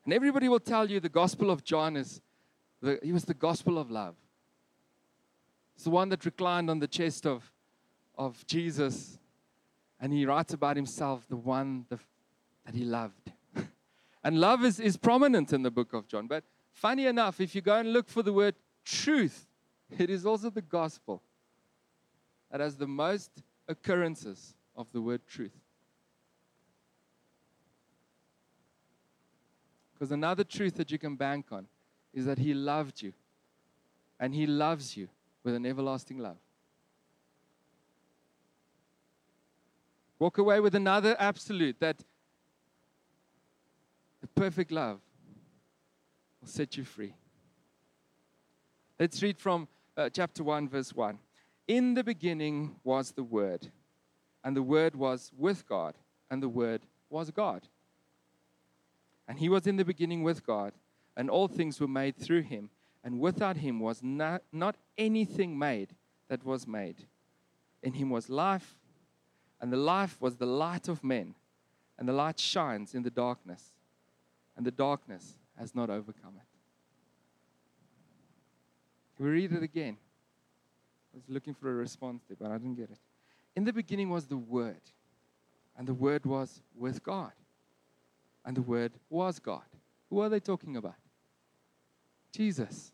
And 0.04 0.14
everybody 0.14 0.48
will 0.48 0.60
tell 0.60 0.90
you 0.90 0.98
the 1.00 1.08
Gospel 1.08 1.50
of 1.50 1.62
John 1.62 1.96
is, 1.96 2.20
the, 2.80 2.98
he 3.02 3.12
was 3.12 3.24
the 3.24 3.34
Gospel 3.34 3.78
of 3.78 3.90
love. 3.90 4.16
It's 5.74 5.84
the 5.84 5.90
one 5.90 6.08
that 6.08 6.24
reclined 6.24 6.70
on 6.70 6.78
the 6.78 6.88
chest 6.88 7.26
of, 7.26 7.52
of 8.16 8.44
Jesus, 8.46 9.18
and 10.00 10.12
he 10.12 10.24
writes 10.24 10.54
about 10.54 10.76
himself, 10.76 11.26
the 11.28 11.36
one 11.36 11.84
the, 11.90 11.98
that 12.64 12.74
he 12.74 12.84
loved. 12.84 13.30
and 14.24 14.40
love 14.40 14.64
is, 14.64 14.80
is 14.80 14.96
prominent 14.96 15.52
in 15.52 15.62
the 15.62 15.70
book 15.70 15.92
of 15.92 16.08
John. 16.08 16.26
But 16.26 16.44
funny 16.76 17.06
enough, 17.06 17.40
if 17.40 17.54
you 17.54 17.62
go 17.62 17.74
and 17.74 17.92
look 17.92 18.08
for 18.08 18.22
the 18.22 18.32
word 18.32 18.54
truth, 18.84 19.46
it 19.98 20.10
is 20.10 20.26
also 20.26 20.50
the 20.50 20.62
gospel 20.62 21.22
that 22.50 22.60
has 22.60 22.76
the 22.76 22.86
most 22.86 23.30
occurrences 23.66 24.54
of 24.76 24.86
the 24.92 25.00
word 25.00 25.26
truth. 25.26 25.56
Because 29.94 30.12
another 30.12 30.44
truth 30.44 30.76
that 30.76 30.90
you 30.90 30.98
can 30.98 31.16
bank 31.16 31.46
on 31.50 31.66
is 32.12 32.26
that 32.26 32.38
He 32.38 32.52
loved 32.52 33.00
you. 33.00 33.14
And 34.20 34.34
He 34.34 34.46
loves 34.46 34.96
you 34.96 35.08
with 35.42 35.54
an 35.54 35.64
everlasting 35.64 36.18
love. 36.18 36.36
Walk 40.18 40.38
away 40.38 40.60
with 40.60 40.74
another 40.74 41.16
absolute 41.18 41.80
that 41.80 41.96
the 44.20 44.26
perfect 44.28 44.70
love 44.70 45.00
will 46.46 46.52
set 46.52 46.76
you 46.76 46.84
free. 46.84 47.12
Let's 49.00 49.20
read 49.20 49.36
from 49.36 49.66
uh, 49.96 50.08
chapter 50.10 50.44
1, 50.44 50.68
verse 50.68 50.94
1. 50.94 51.18
In 51.66 51.94
the 51.94 52.04
beginning 52.04 52.76
was 52.84 53.10
the 53.10 53.24
Word, 53.24 53.72
and 54.44 54.56
the 54.56 54.62
Word 54.62 54.94
was 54.94 55.32
with 55.36 55.66
God, 55.68 55.94
and 56.30 56.40
the 56.40 56.48
Word 56.48 56.82
was 57.10 57.32
God. 57.32 57.62
And 59.26 59.40
he 59.40 59.48
was 59.48 59.66
in 59.66 59.76
the 59.76 59.84
beginning 59.84 60.22
with 60.22 60.46
God, 60.46 60.72
and 61.16 61.28
all 61.28 61.48
things 61.48 61.80
were 61.80 61.88
made 61.88 62.16
through 62.16 62.42
him, 62.42 62.70
and 63.02 63.18
without 63.18 63.56
him 63.56 63.80
was 63.80 64.00
not, 64.00 64.42
not 64.52 64.76
anything 64.96 65.58
made 65.58 65.96
that 66.28 66.44
was 66.44 66.64
made. 66.64 67.06
In 67.82 67.94
him 67.94 68.08
was 68.08 68.30
life, 68.30 68.78
and 69.60 69.72
the 69.72 69.76
life 69.76 70.16
was 70.20 70.36
the 70.36 70.46
light 70.46 70.86
of 70.86 71.02
men, 71.02 71.34
and 71.98 72.08
the 72.08 72.12
light 72.12 72.38
shines 72.38 72.94
in 72.94 73.02
the 73.02 73.10
darkness, 73.10 73.72
and 74.56 74.64
the 74.64 74.70
darkness 74.70 75.38
has 75.58 75.74
not 75.74 75.90
overcome 75.90 76.34
it. 76.36 76.42
We 79.18 79.30
read 79.30 79.52
it 79.52 79.62
again. 79.62 79.96
I 81.14 81.16
was 81.16 81.24
looking 81.28 81.54
for 81.54 81.70
a 81.70 81.74
response 81.74 82.22
there, 82.28 82.36
but 82.38 82.50
I 82.50 82.58
didn't 82.58 82.76
get 82.76 82.90
it. 82.90 82.98
In 83.54 83.64
the 83.64 83.72
beginning 83.72 84.10
was 84.10 84.26
the 84.26 84.36
Word, 84.36 84.82
and 85.76 85.88
the 85.88 85.94
Word 85.94 86.26
was 86.26 86.60
with 86.76 87.02
God 87.02 87.32
and 88.46 88.56
the 88.56 88.62
Word 88.62 88.92
was 89.10 89.40
God. 89.40 89.64
Who 90.08 90.20
are 90.20 90.28
they 90.28 90.40
talking 90.40 90.76
about? 90.76 90.94
Jesus. 92.32 92.92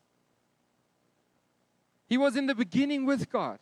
He 2.09 2.17
was 2.17 2.35
in 2.35 2.47
the 2.47 2.55
beginning 2.55 3.05
with 3.05 3.31
God, 3.31 3.59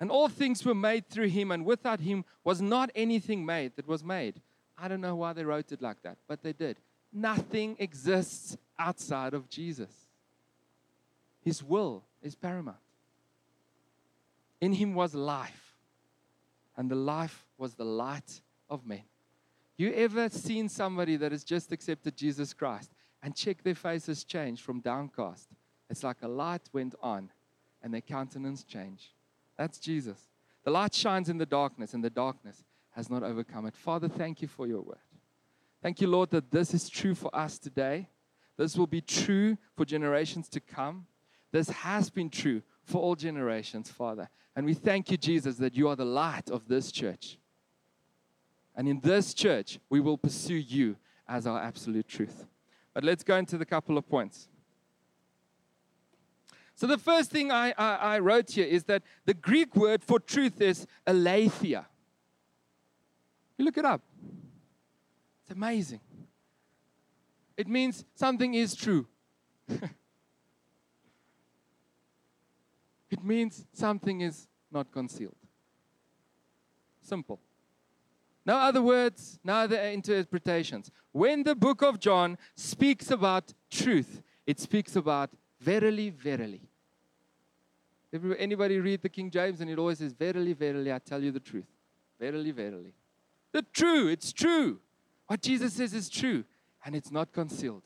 and 0.00 0.10
all 0.10 0.28
things 0.28 0.64
were 0.64 0.74
made 0.74 1.08
through 1.08 1.28
him, 1.28 1.52
and 1.52 1.64
without 1.64 2.00
him 2.00 2.24
was 2.42 2.60
not 2.60 2.90
anything 2.94 3.46
made 3.46 3.76
that 3.76 3.86
was 3.86 4.02
made. 4.02 4.40
I 4.76 4.88
don't 4.88 5.00
know 5.00 5.14
why 5.14 5.32
they 5.32 5.44
wrote 5.44 5.70
it 5.72 5.80
like 5.80 6.02
that, 6.02 6.18
but 6.26 6.42
they 6.42 6.52
did. 6.52 6.78
Nothing 7.12 7.76
exists 7.78 8.56
outside 8.78 9.34
of 9.34 9.48
Jesus. 9.48 9.90
His 11.42 11.62
will 11.62 12.04
is 12.22 12.34
paramount. 12.34 12.76
In 14.60 14.72
him 14.72 14.94
was 14.94 15.14
life, 15.14 15.74
and 16.76 16.90
the 16.90 16.94
life 16.94 17.46
was 17.56 17.74
the 17.74 17.84
light 17.84 18.42
of 18.68 18.86
men. 18.86 19.02
You 19.76 19.92
ever 19.94 20.28
seen 20.28 20.68
somebody 20.68 21.16
that 21.16 21.32
has 21.32 21.42
just 21.42 21.72
accepted 21.72 22.14
Jesus 22.16 22.52
Christ 22.52 22.90
and 23.22 23.34
check 23.34 23.62
their 23.62 23.74
faces 23.74 24.24
change 24.24 24.60
from 24.60 24.80
downcast? 24.80 25.48
It's 25.88 26.04
like 26.04 26.18
a 26.22 26.28
light 26.28 26.68
went 26.72 26.94
on 27.02 27.30
and 27.82 27.92
their 27.92 28.02
countenance 28.02 28.62
changed. 28.62 29.08
That's 29.56 29.78
Jesus. 29.78 30.28
The 30.64 30.70
light 30.70 30.94
shines 30.94 31.30
in 31.30 31.38
the 31.38 31.46
darkness, 31.46 31.94
and 31.94 32.04
the 32.04 32.10
darkness 32.10 32.62
has 32.90 33.08
not 33.08 33.22
overcome 33.22 33.66
it. 33.66 33.74
Father, 33.74 34.08
thank 34.08 34.42
you 34.42 34.48
for 34.48 34.66
your 34.66 34.82
word. 34.82 34.98
Thank 35.82 36.00
you, 36.00 36.08
Lord, 36.08 36.30
that 36.30 36.50
this 36.50 36.74
is 36.74 36.88
true 36.88 37.14
for 37.14 37.34
us 37.34 37.58
today. 37.58 38.08
This 38.56 38.76
will 38.76 38.86
be 38.86 39.00
true 39.00 39.56
for 39.76 39.84
generations 39.84 40.48
to 40.50 40.60
come. 40.60 41.06
This 41.52 41.70
has 41.70 42.10
been 42.10 42.28
true 42.28 42.62
for 42.84 43.00
all 43.00 43.16
generations, 43.16 43.90
Father. 43.90 44.28
And 44.54 44.66
we 44.66 44.74
thank 44.74 45.10
you, 45.10 45.16
Jesus, 45.16 45.56
that 45.56 45.74
you 45.74 45.88
are 45.88 45.96
the 45.96 46.04
light 46.04 46.50
of 46.50 46.68
this 46.68 46.92
church. 46.92 47.38
And 48.76 48.88
in 48.88 49.00
this 49.00 49.32
church, 49.32 49.78
we 49.88 50.00
will 50.00 50.18
pursue 50.18 50.54
you 50.54 50.96
as 51.26 51.46
our 51.46 51.60
absolute 51.60 52.08
truth. 52.08 52.46
But 52.92 53.04
let's 53.04 53.22
go 53.22 53.36
into 53.36 53.56
the 53.56 53.64
couple 53.64 53.96
of 53.96 54.08
points. 54.08 54.48
So, 56.74 56.86
the 56.86 56.98
first 56.98 57.30
thing 57.30 57.52
I, 57.52 57.74
I, 57.76 57.94
I 57.94 58.18
wrote 58.20 58.50
here 58.52 58.66
is 58.66 58.84
that 58.84 59.02
the 59.26 59.34
Greek 59.34 59.76
word 59.76 60.02
for 60.02 60.18
truth 60.18 60.60
is 60.60 60.86
aletheia. 61.06 61.86
You 63.58 63.66
look 63.66 63.76
it 63.76 63.84
up, 63.84 64.00
it's 65.50 65.56
amazing. 65.56 66.00
It 67.56 67.66
means 67.66 68.04
something 68.14 68.54
is 68.54 68.76
true. 68.76 69.08
it 69.68 69.82
means 73.24 73.66
something 73.72 74.20
is 74.20 74.46
not 74.70 74.92
concealed. 74.92 75.34
Simple. 77.02 77.40
No 78.46 78.58
other 78.58 78.80
words, 78.80 79.40
no 79.42 79.54
other 79.54 79.76
interpretations. 79.76 80.88
When 81.10 81.42
the 81.42 81.56
book 81.56 81.82
of 81.82 81.98
John 81.98 82.38
speaks 82.54 83.10
about 83.10 83.52
truth, 83.72 84.22
it 84.46 84.60
speaks 84.60 84.94
about 84.94 85.30
verily, 85.60 86.10
verily. 86.10 86.62
Anybody 88.38 88.78
read 88.78 89.02
the 89.02 89.08
King 89.08 89.32
James 89.32 89.60
and 89.60 89.68
it 89.68 89.80
always 89.80 89.98
says, 89.98 90.12
Verily, 90.12 90.52
verily, 90.52 90.92
I 90.92 91.00
tell 91.00 91.20
you 91.20 91.32
the 91.32 91.40
truth. 91.40 91.66
Verily, 92.20 92.52
verily. 92.52 92.94
The 93.50 93.62
true, 93.62 94.06
it's 94.06 94.32
true. 94.32 94.78
What 95.30 95.42
Jesus 95.42 95.74
says 95.74 95.94
is 95.94 96.08
true, 96.08 96.42
and 96.84 96.96
it's 96.96 97.12
not 97.12 97.32
concealed. 97.32 97.84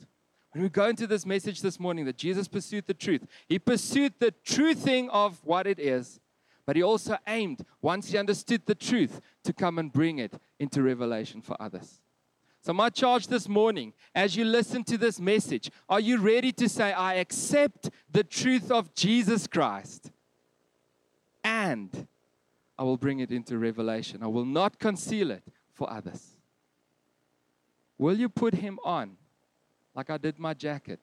When 0.52 0.62
we 0.62 0.70
go 0.70 0.86
into 0.86 1.06
this 1.06 1.26
message 1.26 1.60
this 1.60 1.78
morning 1.78 2.06
that 2.06 2.16
Jesus 2.16 2.48
pursued 2.48 2.86
the 2.86 2.94
truth, 2.94 3.26
he 3.46 3.58
pursued 3.58 4.14
the 4.18 4.30
true 4.30 4.72
thing 4.72 5.10
of 5.10 5.44
what 5.44 5.66
it 5.66 5.78
is, 5.78 6.20
but 6.64 6.74
he 6.74 6.82
also 6.82 7.18
aimed, 7.26 7.66
once 7.82 8.10
he 8.10 8.16
understood 8.16 8.62
the 8.64 8.74
truth, 8.74 9.20
to 9.42 9.52
come 9.52 9.78
and 9.78 9.92
bring 9.92 10.20
it 10.20 10.40
into 10.58 10.82
revelation 10.82 11.42
for 11.42 11.54
others. 11.60 12.00
So, 12.62 12.72
my 12.72 12.88
charge 12.88 13.26
this 13.26 13.46
morning, 13.46 13.92
as 14.14 14.36
you 14.36 14.46
listen 14.46 14.82
to 14.84 14.96
this 14.96 15.20
message, 15.20 15.70
are 15.86 16.00
you 16.00 16.16
ready 16.16 16.50
to 16.52 16.66
say, 16.66 16.94
I 16.94 17.16
accept 17.16 17.90
the 18.10 18.24
truth 18.24 18.70
of 18.70 18.94
Jesus 18.94 19.46
Christ 19.46 20.10
and 21.44 22.08
I 22.78 22.84
will 22.84 22.96
bring 22.96 23.20
it 23.20 23.30
into 23.30 23.58
revelation? 23.58 24.22
I 24.22 24.28
will 24.28 24.46
not 24.46 24.78
conceal 24.78 25.30
it 25.30 25.42
for 25.74 25.92
others. 25.92 26.33
Will 27.98 28.18
you 28.18 28.28
put 28.28 28.54
him 28.54 28.78
on 28.84 29.16
like 29.94 30.10
I 30.10 30.18
did 30.18 30.38
my 30.38 30.54
jacket? 30.54 31.00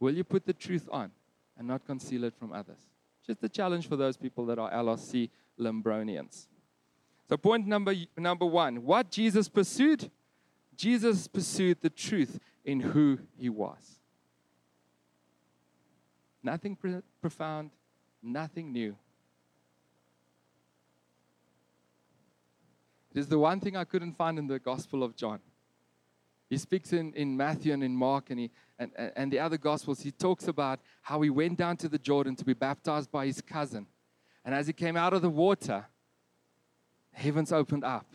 Will 0.00 0.14
you 0.14 0.24
put 0.24 0.44
the 0.44 0.52
truth 0.52 0.88
on 0.90 1.10
and 1.56 1.66
not 1.66 1.86
conceal 1.86 2.24
it 2.24 2.34
from 2.34 2.52
others? 2.52 2.78
Just 3.26 3.42
a 3.42 3.48
challenge 3.48 3.88
for 3.88 3.96
those 3.96 4.16
people 4.16 4.46
that 4.46 4.58
are 4.58 4.70
LRC 4.70 5.30
Limbronians. 5.58 6.46
So, 7.28 7.36
point 7.36 7.66
number, 7.66 7.94
number 8.16 8.46
one 8.46 8.84
what 8.84 9.10
Jesus 9.10 9.48
pursued? 9.48 10.10
Jesus 10.76 11.26
pursued 11.26 11.78
the 11.80 11.90
truth 11.90 12.38
in 12.64 12.80
who 12.80 13.18
he 13.36 13.48
was. 13.48 14.00
Nothing 16.42 16.76
pre- 16.76 17.02
profound, 17.20 17.70
nothing 18.22 18.72
new. 18.72 18.94
It 23.12 23.20
is 23.20 23.28
the 23.28 23.38
one 23.38 23.60
thing 23.60 23.76
I 23.76 23.84
couldn't 23.84 24.12
find 24.12 24.38
in 24.38 24.46
the 24.46 24.58
Gospel 24.58 25.02
of 25.02 25.16
John. 25.16 25.40
He 26.48 26.58
speaks 26.58 26.92
in, 26.92 27.12
in 27.14 27.36
Matthew 27.36 27.72
and 27.72 27.82
in 27.82 27.96
Mark 27.96 28.30
and, 28.30 28.38
he, 28.38 28.50
and, 28.78 28.92
and 28.96 29.32
the 29.32 29.40
other 29.40 29.58
Gospels. 29.58 30.00
He 30.00 30.12
talks 30.12 30.46
about 30.46 30.80
how 31.02 31.20
he 31.20 31.30
went 31.30 31.58
down 31.58 31.76
to 31.78 31.88
the 31.88 31.98
Jordan 31.98 32.36
to 32.36 32.44
be 32.44 32.54
baptized 32.54 33.10
by 33.10 33.26
his 33.26 33.40
cousin. 33.40 33.86
And 34.44 34.54
as 34.54 34.68
he 34.68 34.72
came 34.72 34.96
out 34.96 35.12
of 35.12 35.22
the 35.22 35.30
water, 35.30 35.86
heavens 37.12 37.52
opened 37.52 37.84
up. 37.84 38.06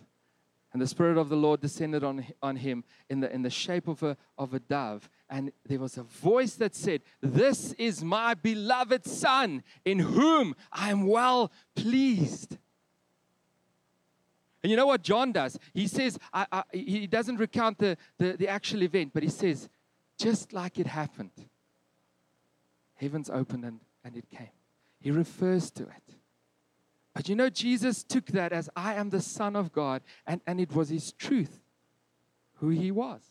And 0.73 0.81
the 0.81 0.87
Spirit 0.87 1.17
of 1.17 1.27
the 1.27 1.35
Lord 1.35 1.59
descended 1.59 2.01
on, 2.01 2.25
on 2.41 2.55
him 2.55 2.85
in 3.09 3.19
the, 3.19 3.33
in 3.33 3.41
the 3.41 3.49
shape 3.49 3.89
of 3.89 4.01
a, 4.03 4.15
of 4.37 4.53
a 4.53 4.59
dove. 4.59 5.09
And 5.29 5.51
there 5.67 5.79
was 5.79 5.97
a 5.97 6.03
voice 6.03 6.55
that 6.55 6.75
said, 6.75 7.01
This 7.19 7.73
is 7.73 8.05
my 8.05 8.35
beloved 8.35 9.05
Son, 9.05 9.63
in 9.83 9.99
whom 9.99 10.55
I 10.71 10.89
am 10.89 11.07
well 11.07 11.51
pleased. 11.75 12.57
And 14.63 14.69
you 14.69 14.77
know 14.77 14.85
what 14.85 15.01
John 15.01 15.31
does? 15.31 15.57
He 15.73 15.87
says, 15.87 16.19
I, 16.33 16.45
I, 16.51 16.63
he 16.71 17.07
doesn't 17.07 17.37
recount 17.37 17.79
the, 17.79 17.97
the, 18.17 18.33
the 18.33 18.47
actual 18.47 18.83
event, 18.83 19.11
but 19.13 19.23
he 19.23 19.29
says, 19.29 19.69
just 20.17 20.53
like 20.53 20.77
it 20.77 20.87
happened, 20.87 21.31
heavens 22.95 23.29
opened 23.29 23.65
and, 23.65 23.79
and 24.03 24.15
it 24.15 24.29
came. 24.29 24.49
He 24.99 25.09
refers 25.09 25.71
to 25.71 25.83
it. 25.83 26.15
But 27.13 27.27
you 27.27 27.35
know, 27.35 27.49
Jesus 27.49 28.03
took 28.03 28.27
that 28.27 28.53
as 28.53 28.69
I 28.75 28.93
am 28.93 29.09
the 29.09 29.21
Son 29.21 29.55
of 29.55 29.73
God, 29.73 30.01
and, 30.27 30.41
and 30.45 30.61
it 30.61 30.73
was 30.73 30.89
his 30.89 31.11
truth, 31.13 31.59
who 32.55 32.69
he 32.69 32.91
was. 32.91 33.21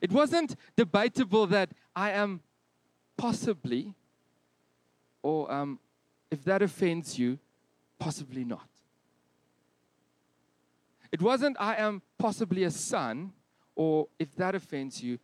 It 0.00 0.10
wasn't 0.10 0.56
debatable 0.76 1.46
that 1.48 1.70
I 1.94 2.10
am 2.12 2.40
possibly, 3.16 3.94
or 5.22 5.52
um, 5.52 5.78
if 6.30 6.42
that 6.44 6.62
offends 6.62 7.18
you, 7.18 7.38
possibly 7.98 8.44
not. 8.44 8.68
It 11.14 11.22
wasn't 11.22 11.56
I 11.60 11.76
am 11.76 12.02
possibly 12.18 12.64
a 12.64 12.70
son, 12.70 13.32
or 13.76 14.08
if 14.18 14.34
that 14.34 14.54
offends 14.54 15.02
you, 15.02 15.18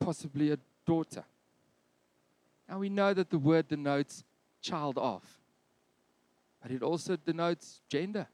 possibly 0.00 0.50
a 0.50 0.58
daughter. 0.84 1.24
Now 2.68 2.78
we 2.80 2.88
know 2.88 3.14
that 3.14 3.30
the 3.30 3.38
word 3.38 3.68
denotes 3.68 4.24
child 4.60 4.98
of 4.98 5.22
but 6.60 6.70
it 6.70 6.82
also 6.82 7.16
denotes 7.16 7.80
gender. 7.88 8.26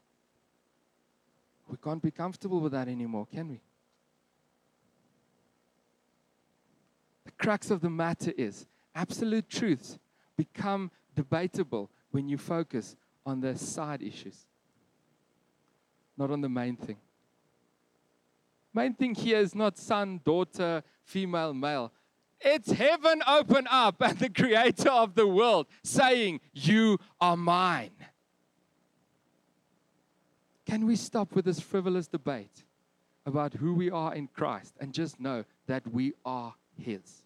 We 1.69 1.77
can't 1.77 2.01
be 2.01 2.11
comfortable 2.11 2.59
with 2.59 2.73
that 2.73 2.87
anymore, 2.87 3.27
can 3.31 3.49
we? 3.49 3.61
The 7.25 7.31
crux 7.31 7.71
of 7.71 7.81
the 7.81 7.89
matter 7.89 8.33
is 8.37 8.65
absolute 8.93 9.49
truths 9.49 9.97
become 10.37 10.91
debatable 11.15 11.89
when 12.11 12.27
you 12.27 12.37
focus 12.37 12.95
on 13.25 13.41
the 13.41 13.57
side 13.57 14.01
issues, 14.01 14.45
not 16.17 16.31
on 16.31 16.41
the 16.41 16.49
main 16.49 16.75
thing. 16.75 16.97
Main 18.73 18.93
thing 18.93 19.15
here 19.15 19.39
is 19.39 19.55
not 19.55 19.77
son, 19.77 20.19
daughter, 20.23 20.83
female, 21.03 21.53
male. 21.53 21.93
It's 22.41 22.71
heaven 22.71 23.21
open 23.25 23.67
up 23.71 24.01
and 24.01 24.19
the 24.19 24.29
creator 24.29 24.89
of 24.89 25.15
the 25.15 25.25
world 25.25 25.67
saying, 25.83 26.41
You 26.53 26.99
are 27.21 27.37
mine. 27.37 27.91
Can 30.65 30.85
we 30.85 30.95
stop 30.95 31.33
with 31.33 31.45
this 31.45 31.59
frivolous 31.59 32.07
debate 32.07 32.63
about 33.25 33.53
who 33.53 33.73
we 33.73 33.89
are 33.89 34.13
in 34.13 34.27
Christ 34.27 34.75
and 34.79 34.93
just 34.93 35.19
know 35.19 35.45
that 35.67 35.87
we 35.91 36.13
are 36.25 36.55
His? 36.77 37.23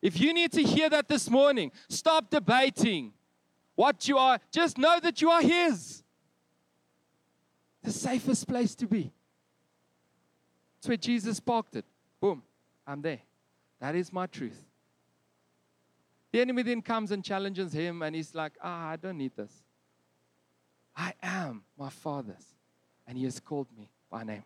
If 0.00 0.20
you 0.20 0.32
need 0.32 0.52
to 0.52 0.62
hear 0.62 0.88
that 0.90 1.08
this 1.08 1.28
morning, 1.28 1.72
stop 1.88 2.30
debating 2.30 3.12
what 3.78 4.08
you 4.08 4.18
are. 4.18 4.40
Just 4.50 4.76
know 4.76 4.98
that 5.00 5.22
you 5.22 5.30
are 5.30 5.40
His. 5.40 6.02
The 7.84 7.92
safest 7.92 8.48
place 8.48 8.74
to 8.74 8.88
be. 8.88 9.12
That's 10.74 10.88
where 10.88 10.96
Jesus 10.96 11.38
parked 11.38 11.76
it. 11.76 11.84
Boom, 12.20 12.42
I'm 12.84 13.00
there. 13.00 13.20
That 13.80 13.94
is 13.94 14.12
my 14.12 14.26
truth. 14.26 14.60
The 16.32 16.40
enemy 16.40 16.64
then 16.64 16.82
comes 16.82 17.12
and 17.12 17.22
challenges 17.22 17.72
him, 17.72 18.02
and 18.02 18.16
he's 18.16 18.34
like, 18.34 18.54
Ah, 18.60 18.88
I 18.88 18.96
don't 18.96 19.16
need 19.16 19.36
this. 19.36 19.52
I 20.96 21.12
am 21.22 21.62
my 21.78 21.88
Father's, 21.88 22.46
and 23.06 23.16
He 23.16 23.22
has 23.24 23.38
called 23.38 23.68
me 23.78 23.88
by 24.10 24.24
name. 24.24 24.42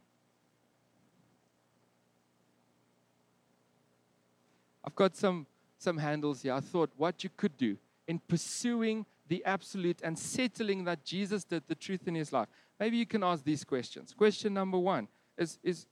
I've 4.84 4.94
got 4.94 5.16
some, 5.16 5.46
some 5.78 5.96
handles 5.96 6.42
here. 6.42 6.52
I 6.52 6.60
thought 6.60 6.90
what 6.98 7.24
you 7.24 7.30
could 7.34 7.56
do 7.56 7.78
in 8.06 8.18
pursuing 8.18 9.06
the 9.28 9.44
absolute 9.44 10.00
and 10.02 10.18
settling 10.18 10.84
that 10.84 11.04
Jesus 11.04 11.44
did 11.44 11.62
the 11.68 11.74
truth 11.74 12.06
in 12.06 12.14
his 12.14 12.32
life. 12.32 12.48
Maybe 12.78 12.96
you 12.96 13.06
can 13.06 13.22
ask 13.22 13.44
these 13.44 13.64
questions. 13.64 14.12
Question 14.12 14.54
number 14.54 14.78
one 14.78 15.08
is, 15.38 15.58
is, 15.62 15.86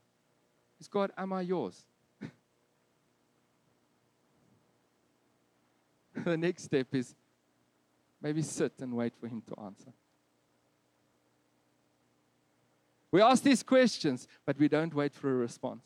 is 0.79 0.87
God, 0.87 1.11
am 1.17 1.33
I 1.33 1.41
yours? 1.41 1.83
the 6.23 6.37
next 6.37 6.63
step 6.63 6.87
is 6.93 7.15
maybe 8.21 8.41
sit 8.41 8.73
and 8.79 8.93
wait 8.93 9.13
for 9.15 9.27
him 9.27 9.41
to 9.47 9.55
answer. 9.61 9.93
We 13.11 13.21
ask 13.21 13.43
these 13.43 13.63
questions, 13.63 14.27
but 14.45 14.57
we 14.57 14.67
don't 14.67 14.93
wait 14.93 15.13
for 15.13 15.29
a 15.29 15.35
response. 15.35 15.83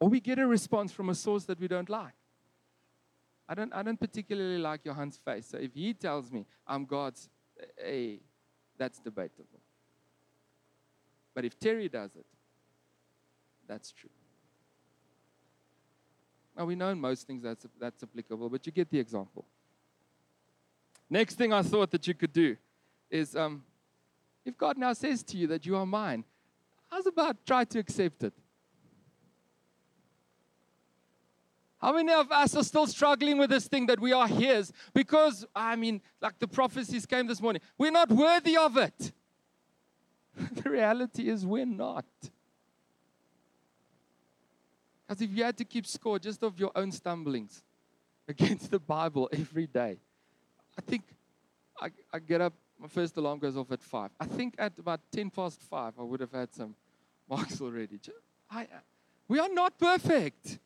Or 0.00 0.08
we 0.08 0.20
get 0.20 0.38
a 0.38 0.46
response 0.46 0.92
from 0.92 1.08
a 1.08 1.14
source 1.14 1.44
that 1.44 1.58
we 1.60 1.68
don't 1.68 1.88
like. 1.88 2.14
I 3.48 3.54
don't, 3.54 3.72
I 3.74 3.82
don't 3.82 4.00
particularly 4.00 4.58
like 4.58 4.84
Johan's 4.84 5.18
face. 5.18 5.46
So 5.46 5.58
if 5.58 5.74
he 5.74 5.92
tells 5.92 6.32
me 6.32 6.46
I'm 6.66 6.84
God's, 6.84 7.28
hey, 7.78 8.20
that's 8.78 8.98
debatable. 8.98 9.60
But 11.34 11.44
if 11.44 11.58
Terry 11.58 11.88
does 11.88 12.14
it, 12.16 12.26
that's 13.66 13.92
true. 13.92 14.10
Now, 16.56 16.64
we 16.64 16.76
know 16.76 16.90
in 16.90 17.00
most 17.00 17.26
things 17.26 17.42
that's, 17.42 17.66
that's 17.80 18.02
applicable, 18.02 18.48
but 18.48 18.64
you 18.64 18.72
get 18.72 18.88
the 18.90 18.98
example. 18.98 19.44
Next 21.10 21.34
thing 21.34 21.52
I 21.52 21.62
thought 21.62 21.90
that 21.90 22.06
you 22.06 22.14
could 22.14 22.32
do 22.32 22.56
is 23.10 23.34
um, 23.34 23.64
if 24.44 24.56
God 24.56 24.78
now 24.78 24.92
says 24.92 25.22
to 25.24 25.36
you 25.36 25.46
that 25.48 25.66
you 25.66 25.76
are 25.76 25.86
mine, 25.86 26.24
how's 26.90 27.06
about 27.06 27.44
try 27.44 27.64
to 27.64 27.78
accept 27.78 28.22
it? 28.22 28.32
How 31.84 31.92
many 31.92 32.14
of 32.14 32.32
us 32.32 32.56
are 32.56 32.64
still 32.64 32.86
struggling 32.86 33.36
with 33.36 33.50
this 33.50 33.68
thing 33.68 33.84
that 33.86 34.00
we 34.00 34.10
are 34.14 34.26
His? 34.26 34.72
Because, 34.94 35.44
I 35.54 35.76
mean, 35.76 36.00
like 36.18 36.38
the 36.38 36.48
prophecies 36.48 37.04
came 37.04 37.26
this 37.26 37.42
morning, 37.42 37.60
we're 37.76 37.90
not 37.90 38.10
worthy 38.10 38.56
of 38.56 38.78
it. 38.78 39.12
the 40.62 40.70
reality 40.70 41.28
is, 41.28 41.44
we're 41.44 41.66
not. 41.66 42.06
As 45.10 45.20
if 45.20 45.30
you 45.36 45.44
had 45.44 45.58
to 45.58 45.64
keep 45.66 45.86
score 45.86 46.18
just 46.18 46.42
of 46.42 46.58
your 46.58 46.72
own 46.74 46.90
stumblings 46.90 47.62
against 48.28 48.70
the 48.70 48.78
Bible 48.78 49.28
every 49.30 49.66
day. 49.66 49.98
I 50.78 50.80
think 50.80 51.02
I, 51.78 51.90
I 52.10 52.18
get 52.18 52.40
up, 52.40 52.54
my 52.78 52.88
first 52.88 53.14
alarm 53.18 53.40
goes 53.40 53.58
off 53.58 53.70
at 53.72 53.82
5. 53.82 54.10
I 54.18 54.24
think 54.24 54.54
at 54.56 54.72
about 54.78 55.00
10 55.12 55.28
past 55.28 55.60
5, 55.60 55.92
I 55.98 56.02
would 56.02 56.20
have 56.20 56.32
had 56.32 56.54
some 56.54 56.76
marks 57.28 57.60
already. 57.60 58.00
I, 58.50 58.68
we 59.28 59.38
are 59.38 59.50
not 59.50 59.78
perfect, 59.78 60.60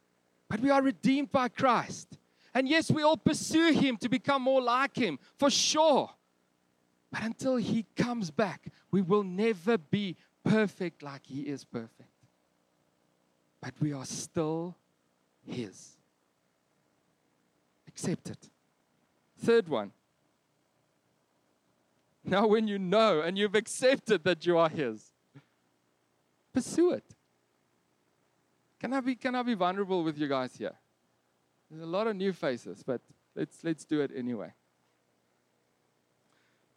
but 0.48 0.60
we 0.60 0.70
are 0.70 0.82
redeemed 0.82 1.30
by 1.30 1.48
Christ. 1.48 2.18
And 2.54 2.68
yes, 2.68 2.90
we 2.90 3.02
all 3.02 3.16
pursue 3.16 3.72
Him 3.72 3.96
to 3.98 4.08
become 4.08 4.42
more 4.42 4.62
like 4.62 4.96
Him, 4.96 5.18
for 5.38 5.50
sure. 5.50 6.10
But 7.12 7.22
until 7.22 7.56
He 7.56 7.86
comes 7.96 8.30
back, 8.30 8.68
we 8.90 9.02
will 9.02 9.24
never 9.24 9.78
be 9.78 10.16
perfect 10.44 11.02
like 11.02 11.26
He 11.26 11.42
is 11.42 11.64
perfect 11.64 12.08
but 13.60 13.74
we 13.80 13.92
are 13.92 14.04
still 14.04 14.76
His. 15.44 15.96
Accept 17.86 18.30
it. 18.30 18.50
Third 19.38 19.68
one. 19.68 19.92
Now, 22.24 22.46
when 22.46 22.68
you 22.68 22.78
know 22.78 23.20
and 23.20 23.38
you've 23.38 23.54
accepted 23.54 24.24
that 24.24 24.46
you 24.46 24.58
are 24.58 24.68
His, 24.68 25.12
pursue 26.52 26.92
it. 26.92 27.04
Can 28.80 28.92
I 28.92 29.00
be, 29.00 29.14
can 29.16 29.34
I 29.34 29.42
be 29.42 29.54
vulnerable 29.54 30.04
with 30.04 30.18
you 30.18 30.28
guys 30.28 30.54
here? 30.56 30.74
There's 31.70 31.82
a 31.82 31.86
lot 31.86 32.06
of 32.06 32.16
new 32.16 32.32
faces, 32.32 32.82
but 32.82 33.00
let's, 33.34 33.62
let's 33.62 33.84
do 33.84 34.00
it 34.00 34.10
anyway. 34.14 34.52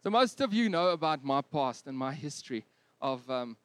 So, 0.02 0.10
most 0.10 0.40
of 0.40 0.52
you 0.52 0.68
know 0.68 0.88
about 0.88 1.24
my 1.24 1.42
past 1.42 1.86
and 1.86 1.96
my 1.96 2.12
history 2.12 2.64
of 3.00 3.28
um, 3.30 3.56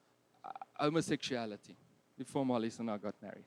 homosexuality 0.76 1.76
before 2.18 2.46
Marlies 2.46 2.80
and 2.80 2.92
I 2.92 2.98
got 2.98 3.16
married. 3.22 3.46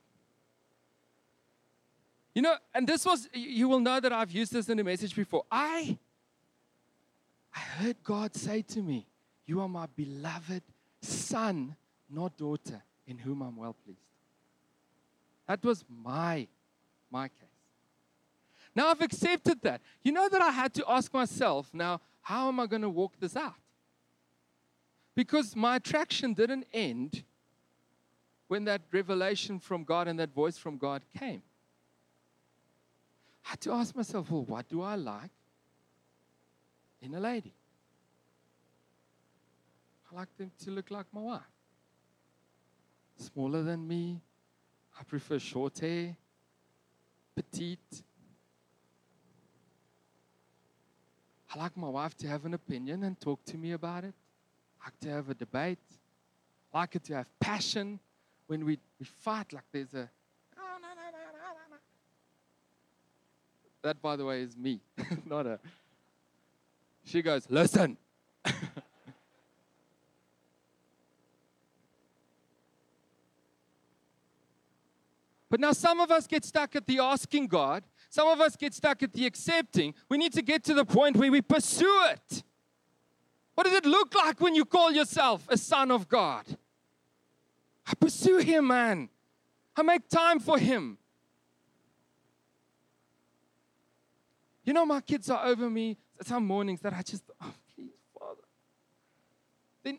You 2.35 2.42
know, 2.42 2.57
and 2.74 2.87
this 2.87 3.05
was, 3.05 3.29
you 3.33 3.68
will 3.68 3.81
know 3.81 4.00
that 4.00 4.12
I've 4.12 4.31
used 4.31 4.53
this 4.53 4.68
in 4.68 4.79
a 4.79 4.85
message 4.85 5.14
before. 5.14 5.44
I, 5.50 5.98
I 7.55 7.59
heard 7.59 7.96
God 8.03 8.35
say 8.35 8.62
to 8.62 8.83
me, 8.83 9.07
You 9.46 9.61
are 9.61 9.68
my 9.68 9.87
beloved 9.94 10.62
son, 11.00 11.76
not 12.09 12.37
daughter, 12.37 12.83
in 13.07 13.18
whom 13.18 13.42
I'm 13.42 13.57
well 13.57 13.76
pleased. 13.85 14.10
That 15.51 15.65
was 15.65 15.85
my, 15.89 16.47
my 17.11 17.27
case. 17.27 17.49
Now 18.73 18.87
I've 18.87 19.01
accepted 19.01 19.61
that. 19.63 19.81
You 20.05 20.13
know 20.13 20.29
that 20.29 20.41
I 20.41 20.51
had 20.51 20.73
to 20.75 20.85
ask 20.89 21.13
myself, 21.13 21.69
now, 21.73 22.01
how 22.23 22.47
am 22.47 22.61
I 22.61 22.67
going 22.69 22.83
to 22.83 22.89
walk 22.89 23.15
this 23.19 23.35
out? 23.35 23.57
Because 25.17 25.57
my 25.57 25.75
attraction 25.75 26.35
didn't 26.35 26.67
end 26.73 27.25
when 28.47 28.63
that 28.67 28.83
revelation 28.93 29.59
from 29.59 29.83
God 29.83 30.07
and 30.07 30.21
that 30.21 30.33
voice 30.33 30.57
from 30.57 30.79
God 30.79 31.03
came. 31.19 31.43
I 33.45 33.51
had 33.51 33.61
to 33.63 33.73
ask 33.73 33.97
myself, 33.97 34.31
well, 34.31 34.45
what 34.45 34.69
do 34.69 34.83
I 34.83 34.95
like? 34.95 35.33
in 37.03 37.13
a 37.15 37.21
lady. 37.21 37.55
I 40.13 40.15
like 40.15 40.37
them 40.37 40.53
to 40.65 40.71
look 40.71 40.93
like 40.93 41.07
my 41.13 41.21
wife. 41.21 41.41
Smaller 43.17 43.65
than 43.65 43.89
me. 43.89 44.21
I 45.01 45.03
prefer 45.03 45.39
short 45.39 45.79
hair, 45.79 46.15
petite. 47.35 48.03
I 51.55 51.59
like 51.59 51.75
my 51.75 51.89
wife 51.89 52.15
to 52.19 52.29
have 52.29 52.45
an 52.45 52.53
opinion 52.53 53.03
and 53.05 53.19
talk 53.19 53.43
to 53.47 53.57
me 53.57 53.73
about 53.73 54.05
it. 54.05 54.13
I 54.83 54.87
like 54.89 55.01
to 55.01 55.09
have 55.09 55.31
a 55.31 55.35
debate. 55.35 55.79
I 56.75 56.81
like 56.81 56.97
it 56.97 57.05
to 57.05 57.15
have 57.15 57.27
passion 57.41 57.99
when 58.47 58.67
we, 58.67 58.79
we 58.99 59.07
fight, 59.07 59.55
like 59.55 59.65
there's 59.73 59.95
a. 59.95 60.11
That, 63.83 64.03
by 64.03 64.17
the 64.17 64.27
way, 64.27 64.43
is 64.43 64.55
me, 64.59 64.81
not 65.25 65.47
her. 65.47 65.59
She 67.05 67.23
goes, 67.23 67.47
Listen. 67.49 67.97
But 75.51 75.59
now 75.59 75.73
some 75.73 76.01
of 76.01 76.13
us 76.13 76.29
get 76.29 76.45
stuck 76.45 76.77
at 76.77 76.87
the 76.87 77.01
asking 77.01 77.49
God. 77.49 77.83
Some 78.09 78.29
of 78.29 78.41
us 78.41 78.57
get 78.57 78.73
stuck 78.73 79.03
at 79.03 79.13
the 79.13 79.27
accepting. 79.27 79.95
We 80.09 80.17
need 80.17 80.33
to 80.35 80.43
get 80.43 80.63
to 80.65 80.75
the 80.75 80.85
point 80.85 81.17
where 81.17 81.31
we 81.31 81.43
pursue 81.43 82.03
it. 82.13 82.45
What 83.57 83.65
does 83.65 83.75
it 83.75 83.85
look 83.85 84.15
like 84.15 84.41
when 84.41 84.55
you 84.55 84.65
call 84.65 84.93
yourself 84.93 85.47
a 85.49 85.59
son 85.59 85.91
of 85.91 86.09
God? 86.09 86.45
I 87.85 87.95
pursue 87.95 88.39
Him, 88.39 88.69
man. 88.69 89.09
I 89.77 89.83
make 89.83 90.09
time 90.09 90.39
for 90.39 90.57
Him. 90.57 90.99
You 94.65 94.73
know, 94.73 94.87
my 94.87 95.01
kids 95.01 95.29
are 95.31 95.45
over 95.45 95.69
me 95.69 95.97
some 96.23 96.47
mornings 96.47 96.81
that 96.83 96.93
I 96.93 97.03
just, 97.03 97.25
oh, 97.43 97.53
please, 97.75 97.91
Father. 98.17 98.43
Then 99.83 99.99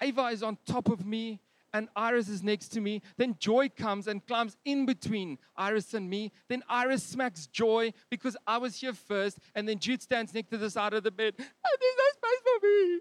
Ava 0.00 0.24
is 0.26 0.42
on 0.42 0.58
top 0.66 0.88
of 0.88 1.06
me 1.06 1.38
and 1.76 1.88
Iris 1.94 2.28
is 2.28 2.42
next 2.42 2.68
to 2.68 2.80
me. 2.80 3.02
Then 3.16 3.36
Joy 3.38 3.68
comes 3.68 4.06
and 4.06 4.26
climbs 4.26 4.56
in 4.64 4.86
between 4.86 5.38
Iris 5.56 5.92
and 5.92 6.08
me. 6.08 6.32
Then 6.48 6.62
Iris 6.68 7.02
smacks 7.02 7.46
Joy 7.46 7.92
because 8.10 8.36
I 8.46 8.58
was 8.58 8.76
here 8.76 8.94
first. 8.94 9.38
And 9.54 9.68
then 9.68 9.78
Jude 9.78 10.00
stands 10.00 10.32
next 10.32 10.48
to 10.50 10.58
the 10.58 10.70
side 10.70 10.94
of 10.94 11.02
the 11.02 11.10
bed. 11.10 11.34
Oh, 11.38 11.76
there's 11.80 11.96
no 11.98 12.04
space 12.28 12.40
for 12.44 12.66
me. 12.66 13.00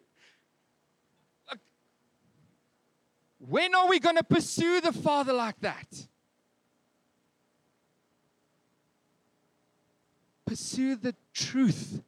When 3.40 3.76
are 3.76 3.88
we 3.88 4.00
going 4.00 4.18
to 4.18 4.24
pursue 4.24 4.82
the 4.82 4.92
Father 4.92 5.34
like 5.34 5.60
that? 5.62 6.08
Pursue 10.46 10.96
the 10.96 11.16
truth 11.34 12.02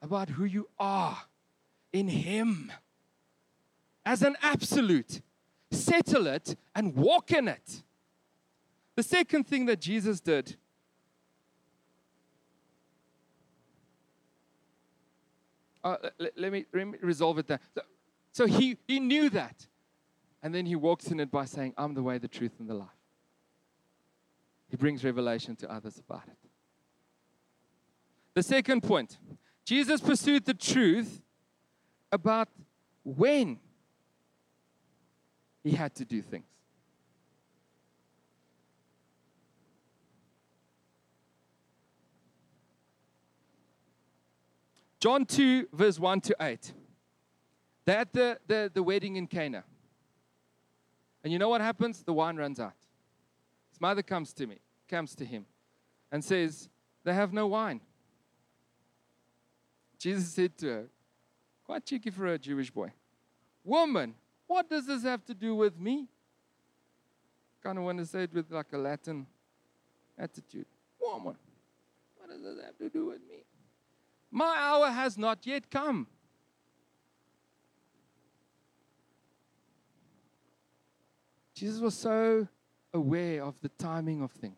about 0.00 0.30
who 0.30 0.44
you 0.44 0.68
are 0.78 1.18
in 1.92 2.08
Him 2.08 2.72
as 4.06 4.22
an 4.22 4.36
absolute 4.40 5.20
settle 5.70 6.26
it, 6.26 6.56
and 6.74 6.94
walk 6.94 7.32
in 7.32 7.48
it. 7.48 7.82
The 8.96 9.02
second 9.02 9.46
thing 9.46 9.66
that 9.66 9.80
Jesus 9.80 10.20
did 10.20 10.56
uh, 15.84 15.96
let, 16.18 16.38
let, 16.38 16.52
me, 16.52 16.64
let, 16.72 16.86
me, 16.86 16.98
resolve 17.00 17.38
it 17.38 17.46
there. 17.46 17.60
So, 17.74 17.82
so 18.32 18.46
he, 18.46 18.76
he 18.86 19.00
knew 19.00 19.30
that. 19.30 19.66
And 20.42 20.54
then 20.54 20.66
he 20.66 20.76
walks 20.76 21.08
in 21.08 21.18
it 21.18 21.30
by 21.30 21.44
saying, 21.44 21.74
I'm 21.76 21.94
the 21.94 22.02
way, 22.02 22.18
the 22.18 22.28
truth, 22.28 22.52
and 22.60 22.68
the 22.68 22.74
life. 22.74 22.88
He 24.68 24.76
brings 24.76 25.04
revelation 25.04 25.56
to 25.56 25.72
others 25.72 25.98
about 25.98 26.24
it. 26.28 26.36
The 28.34 28.42
second 28.42 28.82
point 28.82 29.18
Jesus 29.64 30.00
pursued 30.00 30.44
the 30.44 30.54
truth 30.54 31.20
about 32.12 32.48
when 33.04 33.58
he 35.62 35.72
had 35.72 35.94
to 35.96 36.04
do 36.04 36.22
things. 36.22 36.46
John 45.00 45.24
2, 45.24 45.68
verse 45.72 45.98
1 45.98 46.20
to 46.22 46.36
8. 46.40 46.72
They're 47.84 47.98
at 47.98 48.12
the, 48.12 48.38
the, 48.46 48.70
the 48.74 48.82
wedding 48.82 49.16
in 49.16 49.26
Cana. 49.26 49.64
And 51.22 51.32
you 51.32 51.38
know 51.38 51.48
what 51.48 51.60
happens? 51.60 52.02
The 52.02 52.12
wine 52.12 52.36
runs 52.36 52.58
out. 52.58 52.74
His 53.70 53.80
mother 53.80 54.02
comes 54.02 54.32
to 54.34 54.46
me, 54.46 54.58
comes 54.88 55.14
to 55.16 55.24
him, 55.24 55.46
and 56.10 56.24
says, 56.24 56.68
They 57.04 57.14
have 57.14 57.32
no 57.32 57.46
wine. 57.46 57.80
Jesus 59.98 60.28
said 60.28 60.56
to 60.58 60.66
her, 60.66 60.84
Quite 61.64 61.84
cheeky 61.84 62.10
for 62.10 62.26
a 62.26 62.38
Jewish 62.38 62.70
boy. 62.70 62.92
Woman, 63.62 64.14
what 64.48 64.68
does 64.68 64.86
this 64.86 65.04
have 65.04 65.24
to 65.26 65.34
do 65.34 65.54
with 65.54 65.78
me? 65.78 66.08
Kind 67.62 67.78
of 67.78 67.84
want 67.84 67.98
to 67.98 68.06
say 68.06 68.24
it 68.24 68.34
with 68.34 68.50
like 68.50 68.72
a 68.72 68.78
Latin 68.78 69.26
attitude. 70.18 70.66
Woman, 71.00 71.36
what 72.16 72.30
does 72.30 72.42
this 72.42 72.64
have 72.64 72.76
to 72.78 72.88
do 72.88 73.06
with 73.06 73.20
me? 73.28 73.44
My 74.30 74.54
hour 74.58 74.90
has 74.90 75.16
not 75.16 75.46
yet 75.46 75.70
come. 75.70 76.06
Jesus 81.54 81.80
was 81.80 81.94
so 81.94 82.46
aware 82.94 83.42
of 83.42 83.54
the 83.60 83.68
timing 83.70 84.22
of 84.22 84.30
things. 84.30 84.54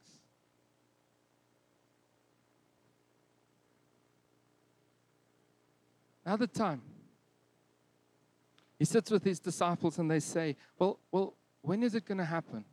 Another 6.24 6.46
time, 6.46 6.82
he 8.80 8.86
sits 8.86 9.10
with 9.10 9.22
his 9.22 9.38
disciples 9.38 9.98
and 9.98 10.10
they 10.10 10.20
say, 10.20 10.56
Well, 10.78 10.98
well 11.12 11.34
when 11.60 11.82
is 11.82 11.94
it 11.94 12.06
going 12.06 12.16
to 12.16 12.24
happen? 12.24 12.64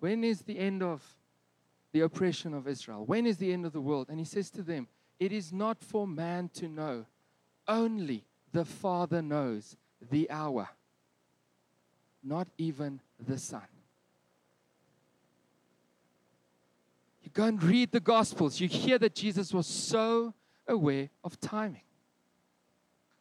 When 0.00 0.24
is 0.24 0.40
the 0.40 0.58
end 0.58 0.82
of 0.82 1.02
the 1.92 2.00
oppression 2.00 2.54
of 2.54 2.66
Israel? 2.66 3.04
When 3.04 3.26
is 3.26 3.36
the 3.36 3.52
end 3.52 3.66
of 3.66 3.74
the 3.74 3.82
world? 3.82 4.08
And 4.08 4.18
he 4.18 4.24
says 4.24 4.50
to 4.52 4.62
them, 4.62 4.88
It 5.20 5.30
is 5.30 5.52
not 5.52 5.82
for 5.82 6.06
man 6.06 6.48
to 6.54 6.68
know, 6.68 7.04
only 7.68 8.24
the 8.50 8.64
Father 8.64 9.20
knows 9.20 9.76
the 10.10 10.30
hour, 10.30 10.70
not 12.22 12.48
even 12.56 12.98
the 13.20 13.36
Son. 13.36 13.60
You 17.22 17.30
go 17.30 17.44
and 17.44 17.62
read 17.62 17.92
the 17.92 18.00
Gospels, 18.00 18.58
you 18.58 18.68
hear 18.68 18.98
that 19.00 19.14
Jesus 19.14 19.52
was 19.52 19.66
so 19.66 20.32
aware 20.66 21.10
of 21.22 21.38
timing. 21.40 21.82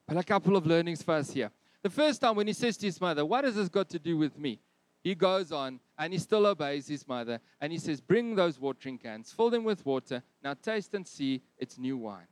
But 0.08 0.16
a 0.16 0.24
couple 0.24 0.56
of 0.56 0.66
learnings 0.66 1.04
for 1.04 1.16
us 1.16 1.32
here. 1.32 1.52
The 1.84 1.90
first 1.90 2.22
time 2.22 2.36
when 2.36 2.48
he 2.48 2.54
says 2.54 2.78
to 2.78 2.86
his 2.86 3.00
mother, 3.00 3.26
What 3.26 3.44
has 3.44 3.56
this 3.56 3.70
got 3.70 3.90
to 3.90 4.00
do 4.00 4.18
with 4.18 4.40
me? 4.40 4.60
He 5.04 5.16
goes 5.16 5.52
on 5.52 5.82
and 5.98 6.14
he 6.14 6.20
still 6.20 6.46
obeys 6.48 6.88
his 6.88 7.06
mother 7.06 7.42
and 7.60 7.72
he 7.74 7.78
says, 7.78 8.00
Bring 8.00 8.36
those 8.36 8.60
watering 8.60 8.98
cans, 8.98 9.32
fill 9.32 9.50
them 9.50 9.66
with 9.66 9.86
water. 9.86 10.24
Now 10.42 10.56
taste 10.56 10.94
and 10.94 11.06
see, 11.06 11.42
it's 11.60 11.78
new 11.78 11.98
wine. 11.98 12.28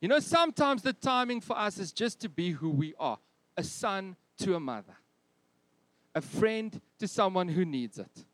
You 0.00 0.08
know, 0.08 0.18
sometimes 0.18 0.82
the 0.82 0.92
timing 0.92 1.40
for 1.40 1.56
us 1.56 1.78
is 1.78 1.92
just 1.92 2.20
to 2.20 2.28
be 2.28 2.50
who 2.50 2.70
we 2.70 2.94
are 2.98 3.18
a 3.56 3.62
son 3.62 4.16
to 4.38 4.54
a 4.54 4.60
mother, 4.60 4.96
a 6.14 6.20
friend 6.20 6.80
to 6.98 7.06
someone 7.06 7.48
who 7.48 7.64
needs 7.64 7.98
it. 7.98 8.24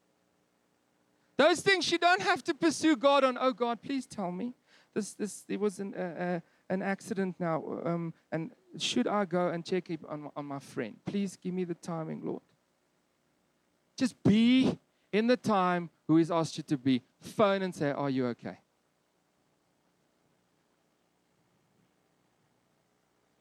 Those 1.37 1.61
things 1.61 1.91
you 1.91 1.99
don't 1.99 2.23
have 2.23 2.43
to 2.45 2.55
pursue 2.55 2.97
God 2.97 3.25
on, 3.25 3.37
oh 3.39 3.53
God, 3.53 3.83
please 3.83 4.07
tell 4.07 4.33
me. 4.33 4.55
This, 4.95 5.13
this, 5.15 5.43
there 5.43 5.59
was 5.59 5.79
an, 5.81 5.95
uh, 5.95 6.41
an 6.69 6.83
accident 6.83 7.37
now, 7.39 7.63
um, 7.85 8.13
and 8.33 8.53
should 8.79 9.07
I 9.07 9.25
go 9.25 9.49
and 9.49 9.65
check 9.65 9.89
on, 10.09 10.31
on 10.37 10.45
my 10.47 10.59
friend? 10.59 10.97
Please 11.05 11.37
give 11.37 11.55
me 11.55 11.65
the 11.65 11.75
timing, 11.75 12.23
Lord. 12.25 12.43
Just 13.97 14.23
be 14.23 14.79
in 15.13 15.27
the 15.27 15.37
time 15.37 15.91
who 16.07 16.17
He's 16.17 16.31
asked 16.31 16.57
you 16.57 16.65
to 16.65 16.77
be. 16.77 17.03
Phone 17.21 17.63
and 17.63 17.75
say, 17.75 17.91
Are 17.91 18.11
you 18.11 18.27
okay? 18.29 18.59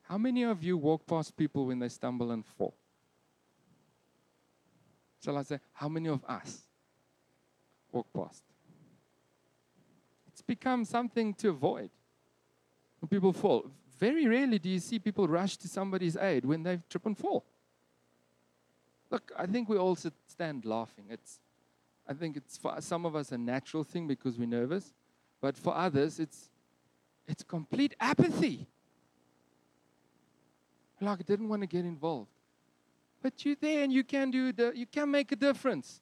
How 0.07 0.19
many 0.19 0.43
of 0.43 0.63
you 0.63 0.77
walk 0.77 1.07
past 1.07 1.35
people 1.35 1.65
when 1.65 1.79
they 1.79 1.89
stumble 1.89 2.31
and 2.31 2.45
fall? 2.45 2.75
Shall 5.23 5.37
I 5.37 5.41
say, 5.41 5.59
how 5.73 5.89
many 5.89 6.07
of 6.09 6.23
us 6.25 6.61
walk 7.91 8.05
past? 8.13 8.43
It's 10.27 10.43
become 10.43 10.85
something 10.85 11.33
to 11.35 11.49
avoid 11.49 11.89
people 13.07 13.33
fall. 13.33 13.69
Very 13.99 14.27
rarely 14.27 14.59
do 14.59 14.69
you 14.69 14.79
see 14.79 14.99
people 14.99 15.27
rush 15.27 15.57
to 15.57 15.67
somebody's 15.67 16.17
aid 16.17 16.45
when 16.45 16.63
they 16.63 16.79
trip 16.89 17.05
and 17.05 17.17
fall. 17.17 17.45
Look, 19.09 19.31
I 19.37 19.45
think 19.45 19.69
we 19.69 19.77
all 19.77 19.95
sit 19.95 20.13
stand 20.27 20.65
laughing. 20.65 21.05
It's, 21.09 21.39
I 22.07 22.13
think 22.13 22.35
it's 22.37 22.57
for 22.57 22.75
some 22.81 23.05
of 23.05 23.15
us 23.15 23.31
a 23.31 23.37
natural 23.37 23.83
thing 23.83 24.07
because 24.07 24.37
we're 24.37 24.47
nervous, 24.47 24.93
but 25.41 25.57
for 25.57 25.75
others, 25.75 26.19
it's, 26.19 26.49
it's 27.27 27.43
complete 27.43 27.95
apathy. 27.99 28.67
Like, 30.99 31.19
I 31.19 31.23
didn't 31.23 31.49
want 31.49 31.61
to 31.61 31.67
get 31.67 31.85
involved. 31.85 32.29
But 33.21 33.45
you're 33.45 33.55
there 33.59 33.83
and 33.83 33.91
you 33.91 34.03
can 34.03 34.31
do 34.31 34.51
the, 34.51 34.71
you 34.75 34.85
can 34.85 35.11
make 35.11 35.31
a 35.31 35.35
difference. 35.35 36.01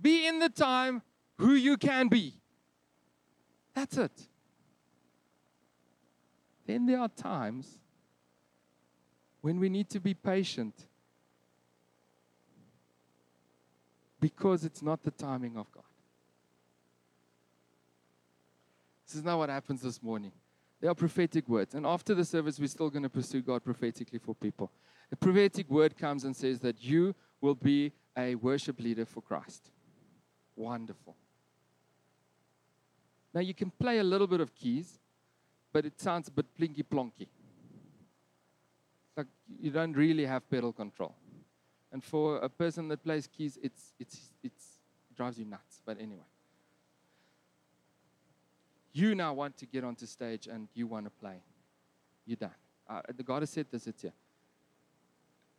Be 0.00 0.26
in 0.26 0.38
the 0.38 0.48
time 0.48 1.02
who 1.38 1.54
you 1.54 1.76
can 1.76 2.08
be. 2.08 2.34
That's 3.74 3.96
it. 3.96 4.12
Then 6.72 6.86
there 6.86 6.98
are 6.98 7.08
times 7.08 7.78
when 9.42 9.60
we 9.60 9.68
need 9.68 9.90
to 9.90 10.00
be 10.00 10.14
patient 10.14 10.74
because 14.18 14.64
it's 14.64 14.82
not 14.82 15.02
the 15.02 15.10
timing 15.10 15.56
of 15.58 15.70
God. 15.70 15.84
This 19.06 19.16
is 19.16 19.24
not 19.24 19.36
what 19.36 19.50
happens 19.50 19.82
this 19.82 20.02
morning. 20.02 20.32
There 20.80 20.90
are 20.90 20.94
prophetic 20.94 21.46
words. 21.48 21.74
And 21.74 21.84
after 21.84 22.14
the 22.14 22.24
service, 22.24 22.58
we're 22.58 22.68
still 22.68 22.88
going 22.88 23.02
to 23.02 23.10
pursue 23.10 23.42
God 23.42 23.62
prophetically 23.62 24.18
for 24.18 24.34
people. 24.34 24.70
A 25.10 25.16
prophetic 25.16 25.68
word 25.68 25.98
comes 25.98 26.24
and 26.24 26.34
says 26.34 26.60
that 26.60 26.82
you 26.82 27.14
will 27.40 27.54
be 27.54 27.92
a 28.16 28.34
worship 28.36 28.80
leader 28.80 29.04
for 29.04 29.20
Christ. 29.20 29.70
Wonderful. 30.56 31.16
Now, 33.34 33.40
you 33.40 33.52
can 33.52 33.70
play 33.70 33.98
a 33.98 34.04
little 34.04 34.26
bit 34.26 34.40
of 34.40 34.54
keys, 34.54 34.98
but 35.72 35.86
it 35.86 36.00
sounds 36.00 36.28
a 36.28 36.30
bit 36.30 36.46
plinky 36.58 36.84
plonky. 36.84 37.28
Like 39.16 39.26
you 39.60 39.70
don't 39.70 39.94
really 39.94 40.26
have 40.26 40.48
pedal 40.48 40.72
control. 40.72 41.14
And 41.90 42.02
for 42.02 42.38
a 42.38 42.48
person 42.48 42.88
that 42.88 43.04
plays 43.04 43.26
keys, 43.26 43.58
it's, 43.62 43.94
it's, 43.98 44.32
it's, 44.42 44.64
it 45.10 45.16
drives 45.16 45.38
you 45.38 45.44
nuts. 45.44 45.82
But 45.84 46.00
anyway 46.00 46.24
you 48.92 49.14
now 49.14 49.32
want 49.32 49.56
to 49.58 49.66
get 49.66 49.84
onto 49.84 50.06
stage 50.06 50.46
and 50.46 50.68
you 50.74 50.86
want 50.86 51.06
to 51.06 51.10
play. 51.10 51.42
You're 52.26 52.36
done. 52.36 52.54
Uh, 52.88 53.00
the 53.16 53.22
God 53.22 53.42
has 53.42 53.50
said 53.50 53.66
this, 53.70 53.86
it's 53.86 54.02
here. 54.02 54.12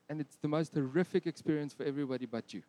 And 0.07 0.21
it's 0.21 0.35
the 0.35 0.47
most 0.47 0.73
horrific 0.73 1.25
experience 1.25 1.73
for 1.73 1.83
everybody 1.83 2.25
but 2.25 2.53
you. 2.53 2.61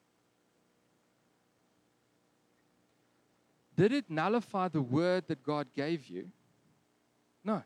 Did 3.76 3.92
it 3.92 4.09
nullify 4.09 4.68
the 4.68 4.80
word 4.80 5.24
that 5.28 5.42
God 5.42 5.66
gave 5.74 6.07
you? 6.07 6.28
No. 7.44 7.62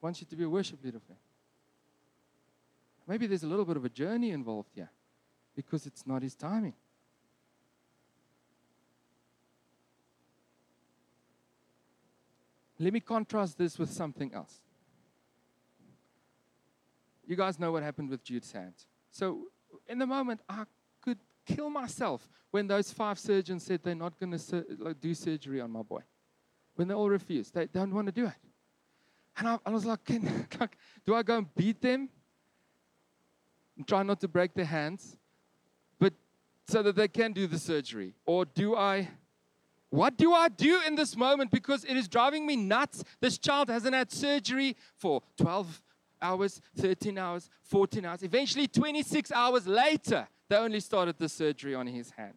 Wants 0.00 0.20
you 0.20 0.26
to 0.26 0.36
be 0.36 0.44
a 0.44 0.48
worship 0.48 0.84
leader 0.84 1.00
for 1.00 1.12
Him. 1.12 1.18
Maybe 3.06 3.26
there's 3.26 3.42
a 3.42 3.46
little 3.46 3.64
bit 3.64 3.76
of 3.76 3.84
a 3.84 3.88
journey 3.88 4.30
involved 4.30 4.70
here 4.74 4.90
because 5.56 5.86
it's 5.86 6.06
not 6.06 6.22
His 6.22 6.34
timing. 6.34 6.74
Let 12.78 12.92
me 12.92 13.00
contrast 13.00 13.56
this 13.56 13.78
with 13.78 13.90
something 13.90 14.34
else. 14.34 14.60
You 17.26 17.36
guys 17.36 17.58
know 17.58 17.72
what 17.72 17.82
happened 17.82 18.10
with 18.10 18.22
Jude's 18.22 18.52
hand. 18.52 18.74
So, 19.10 19.44
in 19.88 19.98
the 19.98 20.06
moment, 20.06 20.40
I 20.48 20.64
could 21.00 21.18
kill 21.46 21.70
myself 21.70 22.28
when 22.50 22.66
those 22.66 22.92
five 22.92 23.18
surgeons 23.18 23.64
said 23.64 23.82
they're 23.82 23.94
not 23.94 24.18
going 24.18 24.32
to 24.32 24.38
sur- 24.38 24.66
like, 24.78 25.00
do 25.00 25.14
surgery 25.14 25.60
on 25.60 25.70
my 25.70 25.82
boy. 25.82 26.00
When 26.74 26.88
they 26.88 26.94
all 26.94 27.08
refused, 27.08 27.54
they 27.54 27.66
don't 27.66 27.94
want 27.94 28.06
to 28.06 28.12
do 28.12 28.26
it. 28.26 28.32
And 29.36 29.48
I, 29.48 29.58
I 29.66 29.70
was 29.70 29.84
like, 29.84 30.04
Can, 30.04 30.46
like, 30.60 30.76
do 31.04 31.14
I 31.14 31.22
go 31.22 31.38
and 31.38 31.54
beat 31.54 31.80
them 31.80 32.08
and 33.76 33.86
try 33.86 34.02
not 34.02 34.20
to 34.20 34.28
break 34.28 34.54
their 34.54 34.64
hands, 34.64 35.16
but 35.98 36.12
so 36.66 36.82
that 36.82 36.96
they 36.96 37.08
can 37.08 37.32
do 37.32 37.46
the 37.46 37.58
surgery? 37.58 38.14
Or 38.26 38.44
do 38.44 38.76
I 38.76 39.08
what 39.94 40.16
do 40.16 40.32
I 40.32 40.48
do 40.48 40.80
in 40.84 40.96
this 40.96 41.16
moment? 41.16 41.52
Because 41.52 41.84
it 41.84 41.96
is 41.96 42.08
driving 42.08 42.44
me 42.48 42.56
nuts. 42.56 43.04
This 43.20 43.38
child 43.38 43.68
hasn't 43.68 43.94
had 43.94 44.10
surgery 44.10 44.76
for 44.96 45.22
12 45.36 45.80
hours, 46.20 46.60
13 46.76 47.16
hours, 47.16 47.48
14 47.62 48.04
hours. 48.04 48.24
Eventually, 48.24 48.66
26 48.66 49.30
hours 49.30 49.68
later, 49.68 50.26
they 50.48 50.56
only 50.56 50.80
started 50.80 51.16
the 51.16 51.28
surgery 51.28 51.76
on 51.76 51.86
his 51.86 52.10
hand. 52.10 52.34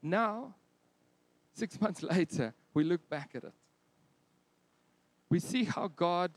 Now, 0.00 0.54
six 1.56 1.80
months 1.80 2.02
later, 2.02 2.54
we 2.74 2.84
look 2.84 3.08
back 3.08 3.30
at 3.34 3.44
it. 3.44 3.52
We 5.28 5.40
see 5.40 5.64
how 5.64 5.88
God 5.88 6.32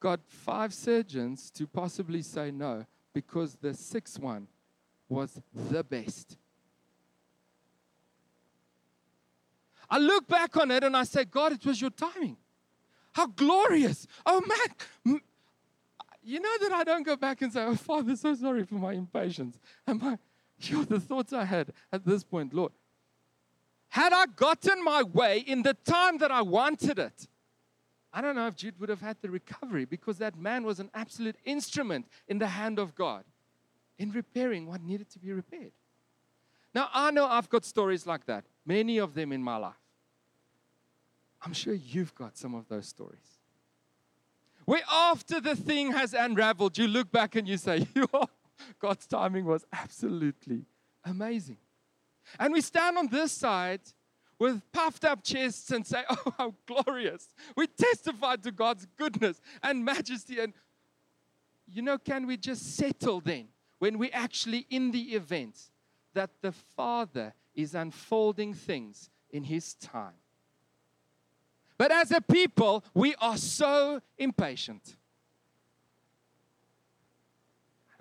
got 0.00 0.20
five 0.26 0.72
surgeons 0.72 1.50
to 1.52 1.66
possibly 1.66 2.22
say 2.22 2.50
no 2.50 2.86
because 3.12 3.56
the 3.56 3.74
sixth 3.74 4.18
one 4.18 4.48
was 5.08 5.40
the 5.54 5.84
best. 5.84 6.38
I 9.90 9.98
look 9.98 10.26
back 10.26 10.56
on 10.56 10.70
it 10.70 10.82
and 10.84 10.96
I 10.96 11.04
say, 11.04 11.26
God, 11.26 11.52
it 11.52 11.66
was 11.66 11.80
your 11.80 11.90
timing. 11.90 12.38
How 13.12 13.26
glorious. 13.26 14.06
Oh, 14.24 14.40
man. 14.40 15.20
You 16.24 16.40
know 16.40 16.56
that 16.62 16.72
I 16.72 16.84
don't 16.84 17.02
go 17.02 17.16
back 17.16 17.42
and 17.42 17.52
say, 17.52 17.62
Oh, 17.64 17.74
Father, 17.74 18.16
so 18.16 18.34
sorry 18.34 18.64
for 18.64 18.76
my 18.76 18.92
impatience. 18.92 19.58
And 19.86 20.00
my, 20.00 20.18
you 20.60 20.84
the 20.86 21.00
thoughts 21.00 21.32
I 21.32 21.44
had 21.44 21.72
at 21.92 22.06
this 22.06 22.24
point, 22.24 22.54
Lord. 22.54 22.72
Had 23.92 24.14
I 24.14 24.24
gotten 24.24 24.82
my 24.82 25.02
way 25.02 25.40
in 25.40 25.60
the 25.60 25.74
time 25.74 26.16
that 26.16 26.30
I 26.30 26.40
wanted 26.40 26.98
it, 26.98 27.28
I 28.10 28.22
don't 28.22 28.34
know 28.34 28.46
if 28.46 28.56
Jude 28.56 28.80
would 28.80 28.88
have 28.88 29.02
had 29.02 29.18
the 29.20 29.28
recovery 29.28 29.84
because 29.84 30.16
that 30.16 30.34
man 30.34 30.64
was 30.64 30.80
an 30.80 30.90
absolute 30.94 31.36
instrument 31.44 32.06
in 32.26 32.38
the 32.38 32.46
hand 32.46 32.78
of 32.78 32.94
God 32.94 33.24
in 33.98 34.10
repairing 34.10 34.66
what 34.66 34.82
needed 34.82 35.10
to 35.10 35.18
be 35.18 35.30
repaired. 35.30 35.72
Now, 36.74 36.88
I 36.94 37.10
know 37.10 37.26
I've 37.26 37.50
got 37.50 37.66
stories 37.66 38.06
like 38.06 38.24
that, 38.24 38.44
many 38.64 38.96
of 38.96 39.12
them 39.12 39.30
in 39.30 39.42
my 39.42 39.58
life. 39.58 39.74
I'm 41.42 41.52
sure 41.52 41.74
you've 41.74 42.14
got 42.14 42.38
some 42.38 42.54
of 42.54 42.68
those 42.68 42.88
stories. 42.88 43.40
Where 44.64 44.80
after 44.90 45.38
the 45.38 45.54
thing 45.54 45.92
has 45.92 46.14
unraveled, 46.14 46.78
you 46.78 46.88
look 46.88 47.12
back 47.12 47.36
and 47.36 47.46
you 47.46 47.58
say, 47.58 47.86
God's 48.80 49.06
timing 49.06 49.44
was 49.44 49.66
absolutely 49.70 50.64
amazing. 51.04 51.58
And 52.38 52.52
we 52.52 52.60
stand 52.60 52.98
on 52.98 53.08
this 53.08 53.32
side 53.32 53.80
with 54.38 54.60
puffed 54.72 55.04
up 55.04 55.22
chests 55.22 55.70
and 55.70 55.86
say, 55.86 56.02
Oh, 56.10 56.34
how 56.38 56.54
glorious. 56.66 57.28
We 57.56 57.66
testify 57.66 58.36
to 58.36 58.52
God's 58.52 58.86
goodness 58.96 59.40
and 59.62 59.84
majesty. 59.84 60.40
And, 60.40 60.52
you 61.66 61.82
know, 61.82 61.98
can 61.98 62.26
we 62.26 62.36
just 62.36 62.76
settle 62.76 63.20
then 63.20 63.48
when 63.78 63.98
we're 63.98 64.10
actually 64.12 64.66
in 64.70 64.90
the 64.90 65.14
event 65.14 65.70
that 66.14 66.30
the 66.40 66.52
Father 66.52 67.34
is 67.54 67.74
unfolding 67.74 68.54
things 68.54 69.10
in 69.30 69.44
His 69.44 69.74
time. 69.74 70.14
But 71.78 71.90
as 71.90 72.10
a 72.12 72.20
people, 72.20 72.84
we 72.94 73.14
are 73.16 73.36
so 73.36 74.00
impatient. 74.18 74.96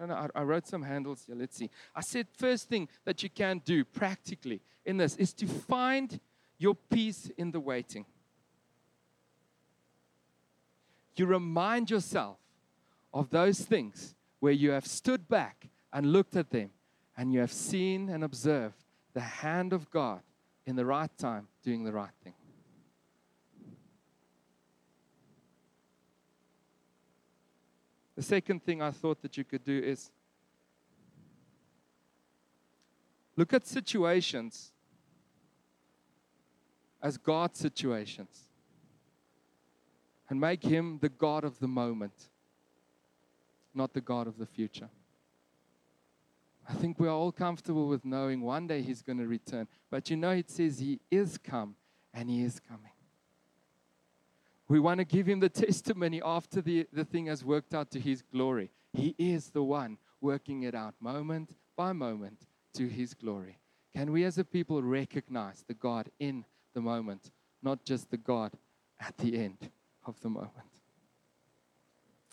I 0.01 0.05
don't 0.05 0.17
I, 0.35 0.39
I 0.39 0.43
wrote 0.43 0.67
some 0.67 0.81
handles 0.81 1.23
here. 1.25 1.35
Let's 1.35 1.55
see. 1.55 1.69
I 1.95 2.01
said, 2.01 2.27
first 2.35 2.69
thing 2.69 2.89
that 3.05 3.21
you 3.21 3.29
can 3.29 3.61
do 3.63 3.85
practically 3.85 4.61
in 4.85 4.97
this 4.97 5.15
is 5.17 5.33
to 5.33 5.47
find 5.47 6.19
your 6.57 6.75
peace 6.75 7.29
in 7.37 7.51
the 7.51 7.59
waiting. 7.59 8.05
You 11.15 11.25
remind 11.27 11.91
yourself 11.91 12.37
of 13.13 13.29
those 13.29 13.59
things 13.59 14.15
where 14.39 14.53
you 14.53 14.71
have 14.71 14.87
stood 14.87 15.27
back 15.27 15.69
and 15.93 16.11
looked 16.11 16.35
at 16.35 16.49
them, 16.49 16.71
and 17.17 17.31
you 17.31 17.41
have 17.41 17.51
seen 17.51 18.09
and 18.09 18.23
observed 18.23 18.85
the 19.13 19.19
hand 19.19 19.73
of 19.73 19.91
God 19.91 20.21
in 20.65 20.75
the 20.75 20.85
right 20.85 21.15
time 21.17 21.47
doing 21.63 21.83
the 21.83 21.91
right 21.91 22.13
thing. 22.23 22.33
The 28.15 28.24
second 28.24 28.63
thing 28.63 28.82
I 28.82 28.91
thought 28.91 29.21
that 29.21 29.38
you 29.38 29.43
could 29.43 29.63
do 29.63 29.78
is 29.78 30.12
look 33.36 33.54
at 33.54 33.65
situations 33.65 34.71
as 37.02 37.17
God's 37.17 37.60
situations 37.60 38.47
and 40.30 40.39
make 40.39 40.63
Him 40.63 41.00
the 41.02 41.10
God 41.10 41.43
of 41.43 41.60
the 41.60 41.67
moment, 41.67 42.30
not 43.74 43.93
the 43.93 44.02
God 44.02 44.28
of 44.28 44.38
the 44.38 44.45
future. 44.45 44.89
I 46.69 46.74
think 46.74 47.00
we're 47.00 47.10
all 47.10 47.32
comfortable 47.32 47.88
with 47.88 48.06
knowing 48.06 48.41
one 48.41 48.67
day 48.67 48.82
He's 48.82 49.02
going 49.02 49.17
to 49.17 49.28
return. 49.28 49.67
But 49.89 50.10
you 50.10 50.17
know, 50.17 50.32
it 50.32 50.50
says 50.50 50.80
He 50.80 51.00
is 51.10 51.38
come 51.38 51.76
and 52.13 52.30
He 52.30 52.43
is 52.43 52.60
coming. 52.60 52.91
We 54.71 54.79
want 54.79 54.99
to 54.99 55.03
give 55.03 55.27
Him 55.27 55.41
the 55.41 55.49
testimony 55.67 56.21
after 56.23 56.62
the, 56.62 56.88
the 56.93 57.03
thing 57.03 57.25
has 57.25 57.43
worked 57.43 57.73
out 57.73 57.91
to 57.91 57.99
His 57.99 58.21
glory. 58.21 58.71
He 58.93 59.13
is 59.17 59.49
the 59.49 59.62
one 59.62 59.97
working 60.21 60.63
it 60.63 60.73
out 60.73 60.95
moment 61.01 61.53
by 61.75 61.91
moment 61.91 62.47
to 62.75 62.88
His 62.88 63.13
glory. 63.13 63.60
Can 63.93 64.13
we 64.13 64.23
as 64.23 64.38
a 64.38 64.45
people 64.45 64.81
recognize 64.81 65.65
the 65.67 65.73
God 65.73 66.10
in 66.21 66.45
the 66.73 66.79
moment, 66.79 67.31
not 67.62 67.84
just 67.84 68.12
the 68.12 68.17
God 68.17 68.53
at 68.97 69.17
the 69.17 69.38
end 69.38 69.69
of 70.05 70.17
the 70.21 70.29
moment? 70.29 70.53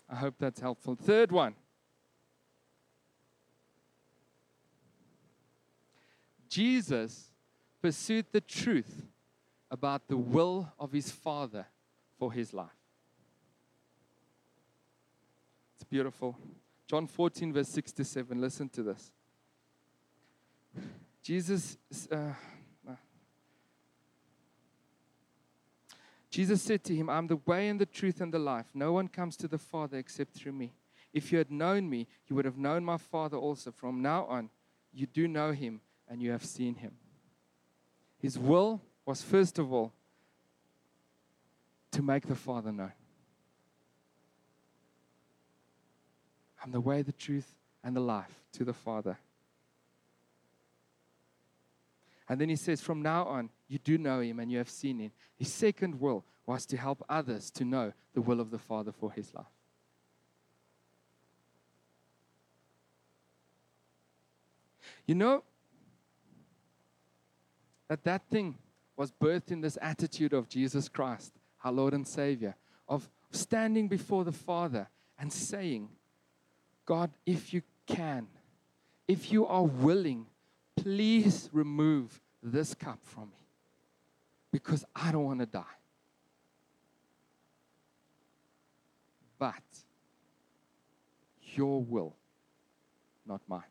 I 0.09 0.15
hope 0.15 0.35
that's 0.39 0.61
helpful. 0.61 0.95
Third 0.95 1.33
one. 1.33 1.55
Jesus 6.47 7.31
pursued 7.81 8.27
the 8.31 8.39
truth 8.39 9.07
about 9.69 10.07
the 10.07 10.15
will 10.15 10.71
of 10.79 10.93
his 10.93 11.11
Father 11.11 11.65
for 12.19 12.31
his 12.33 12.53
life. 12.53 12.67
It's 15.75 15.85
beautiful. 15.85 16.37
John 16.85 17.07
14, 17.07 17.53
verse 17.53 17.69
6 17.69 17.93
to 17.93 18.03
7. 18.03 18.41
Listen 18.41 18.67
to 18.69 18.83
this. 18.83 19.11
Jesus, 21.23 21.77
uh, 22.11 22.33
Jesus 26.29 26.61
said 26.61 26.83
to 26.83 26.95
him, 26.95 27.09
I'm 27.09 27.27
the 27.27 27.39
way 27.45 27.69
and 27.69 27.79
the 27.79 27.85
truth 27.85 28.21
and 28.21 28.33
the 28.33 28.39
life. 28.39 28.67
No 28.73 28.91
one 28.91 29.07
comes 29.07 29.37
to 29.37 29.47
the 29.47 29.57
Father 29.57 29.97
except 29.97 30.33
through 30.33 30.51
me. 30.51 30.73
If 31.13 31.31
you 31.31 31.37
had 31.37 31.49
known 31.49 31.89
me, 31.89 32.07
you 32.27 32.35
would 32.35 32.45
have 32.45 32.57
known 32.57 32.83
my 32.83 32.97
Father 32.97 33.37
also. 33.37 33.71
From 33.71 34.01
now 34.01 34.25
on, 34.25 34.49
you 34.91 35.07
do 35.07 35.27
know 35.27 35.53
him 35.53 35.81
and 36.07 36.21
you 36.21 36.31
have 36.31 36.45
seen 36.45 36.75
him. 36.75 36.93
His 38.17 38.37
will 38.37 38.81
was, 39.05 39.21
first 39.21 39.57
of 39.57 39.73
all, 39.73 39.93
to 41.91 42.01
make 42.01 42.27
the 42.27 42.35
Father 42.35 42.71
known. 42.71 42.91
I'm 46.63 46.71
the 46.71 46.81
way, 46.81 47.01
the 47.01 47.11
truth, 47.11 47.55
and 47.83 47.95
the 47.95 48.01
life 48.01 48.43
to 48.53 48.63
the 48.63 48.73
Father. 48.73 49.17
And 52.27 52.39
then 52.39 52.49
he 52.49 52.55
says, 52.55 52.81
From 52.81 53.01
now 53.01 53.25
on, 53.25 53.49
you 53.67 53.79
do 53.79 53.97
know 53.97 54.19
him 54.19 54.39
and 54.39 54.51
you 54.51 54.59
have 54.59 54.69
seen 54.69 54.99
him. 54.99 55.11
His 55.35 55.51
second 55.51 55.99
will 55.99 56.25
was 56.45 56.65
to 56.67 56.77
help 56.77 57.03
others 57.09 57.49
to 57.51 57.65
know 57.65 57.93
the 58.13 58.21
will 58.21 58.39
of 58.39 58.51
the 58.51 58.59
Father 58.59 58.91
for 58.91 59.11
his 59.11 59.33
life. 59.33 59.45
You 65.05 65.15
know 65.15 65.43
that 67.87 68.03
that 68.03 68.29
thing 68.29 68.57
was 68.95 69.11
birthed 69.11 69.49
in 69.51 69.61
this 69.61 69.77
attitude 69.81 70.33
of 70.33 70.47
Jesus 70.47 70.87
Christ, 70.87 71.33
our 71.63 71.71
Lord 71.71 71.93
and 71.93 72.07
Savior, 72.07 72.55
of 72.87 73.09
standing 73.31 73.87
before 73.87 74.23
the 74.23 74.31
Father 74.31 74.87
and 75.19 75.31
saying, 75.31 75.89
God, 76.85 77.11
if 77.25 77.53
you 77.53 77.61
can, 77.85 78.27
if 79.07 79.31
you 79.31 79.45
are 79.45 79.63
willing, 79.63 80.25
please 80.75 81.49
remove 81.51 82.19
this 82.41 82.73
cup 82.73 82.99
from 83.03 83.25
me 83.25 83.47
because 84.51 84.85
I 84.95 85.11
don't 85.11 85.25
want 85.25 85.39
to 85.39 85.45
die. 85.45 85.63
But 89.37 89.53
your 91.55 91.83
will, 91.83 92.15
not 93.25 93.41
mine. 93.47 93.61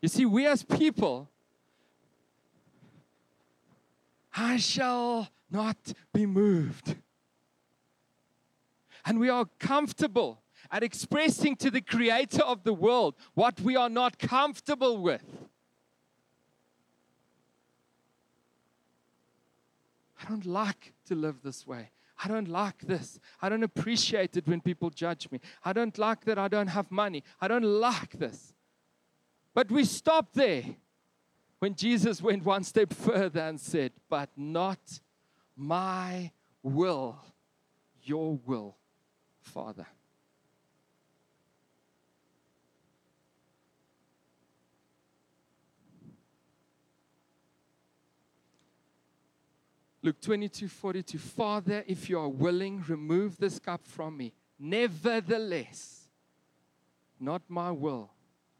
You 0.00 0.08
see, 0.08 0.26
we 0.26 0.46
as 0.46 0.62
people, 0.62 1.30
I 4.36 4.56
shall 4.56 5.28
not 5.50 5.76
be 6.12 6.26
moved. 6.26 6.96
And 9.06 9.20
we 9.20 9.28
are 9.28 9.46
comfortable 9.58 10.42
at 10.70 10.82
expressing 10.82 11.56
to 11.56 11.70
the 11.70 11.80
creator 11.80 12.42
of 12.42 12.64
the 12.64 12.72
world 12.72 13.14
what 13.34 13.60
we 13.60 13.76
are 13.76 13.90
not 13.90 14.18
comfortable 14.18 14.98
with. 14.98 15.24
I 20.20 20.28
don't 20.28 20.46
like 20.46 20.94
to 21.06 21.14
live 21.14 21.42
this 21.42 21.66
way. 21.66 21.90
I 22.22 22.28
don't 22.28 22.48
like 22.48 22.78
this. 22.78 23.20
I 23.42 23.48
don't 23.48 23.62
appreciate 23.62 24.36
it 24.36 24.46
when 24.46 24.60
people 24.60 24.88
judge 24.88 25.30
me. 25.30 25.40
I 25.64 25.72
don't 25.72 25.96
like 25.98 26.24
that 26.24 26.38
I 26.38 26.48
don't 26.48 26.68
have 26.68 26.90
money. 26.90 27.22
I 27.40 27.48
don't 27.48 27.64
like 27.64 28.18
this. 28.18 28.54
But 29.52 29.70
we 29.70 29.84
stop 29.84 30.32
there 30.32 30.64
when 31.64 31.74
Jesus 31.74 32.20
went 32.20 32.44
one 32.44 32.62
step 32.62 32.92
further 33.08 33.40
and 33.40 33.58
said, 33.58 33.90
But 34.10 34.28
not 34.36 34.78
my 35.56 36.30
will, 36.62 37.16
your 38.02 38.38
will, 38.44 38.76
Father. 39.40 39.86
Luke 50.02 50.20
22 50.20 50.68
42. 50.68 51.16
Father, 51.16 51.82
if 51.86 52.10
you 52.10 52.18
are 52.18 52.28
willing, 52.28 52.84
remove 52.86 53.38
this 53.38 53.58
cup 53.58 53.86
from 53.86 54.18
me. 54.18 54.34
Nevertheless, 54.58 56.10
not 57.18 57.40
my 57.48 57.70
will, 57.70 58.10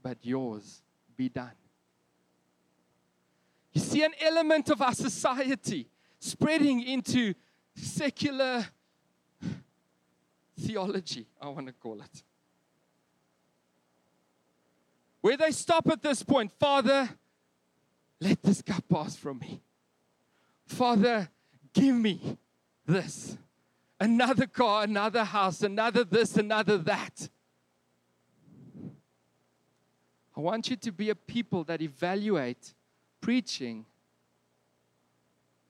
but 0.02 0.16
yours 0.22 0.80
be 1.18 1.28
done. 1.28 1.52
You 3.74 3.80
see 3.80 4.04
an 4.04 4.12
element 4.20 4.70
of 4.70 4.80
our 4.80 4.94
society 4.94 5.88
spreading 6.20 6.82
into 6.82 7.34
secular 7.74 8.64
theology, 10.58 11.26
I 11.42 11.48
want 11.48 11.66
to 11.66 11.72
call 11.72 12.00
it. 12.00 12.22
Where 15.20 15.36
they 15.36 15.50
stop 15.50 15.88
at 15.88 16.02
this 16.02 16.22
point, 16.22 16.52
Father, 16.58 17.08
let 18.20 18.42
this 18.42 18.62
cup 18.62 18.84
pass 18.88 19.16
from 19.16 19.40
me. 19.40 19.60
Father, 20.66 21.28
give 21.72 21.96
me 21.96 22.38
this. 22.86 23.36
Another 23.98 24.46
car, 24.46 24.84
another 24.84 25.24
house, 25.24 25.62
another 25.62 26.04
this, 26.04 26.36
another 26.36 26.78
that. 26.78 27.28
I 30.36 30.40
want 30.40 30.70
you 30.70 30.76
to 30.76 30.92
be 30.92 31.10
a 31.10 31.14
people 31.14 31.64
that 31.64 31.80
evaluate 31.80 32.74
preaching 33.24 33.86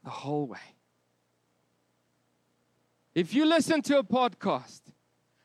the 0.02 0.10
whole 0.10 0.48
way. 0.48 0.74
If 3.14 3.32
you 3.32 3.44
listen 3.44 3.80
to 3.82 3.98
a 3.98 4.02
podcast 4.02 4.80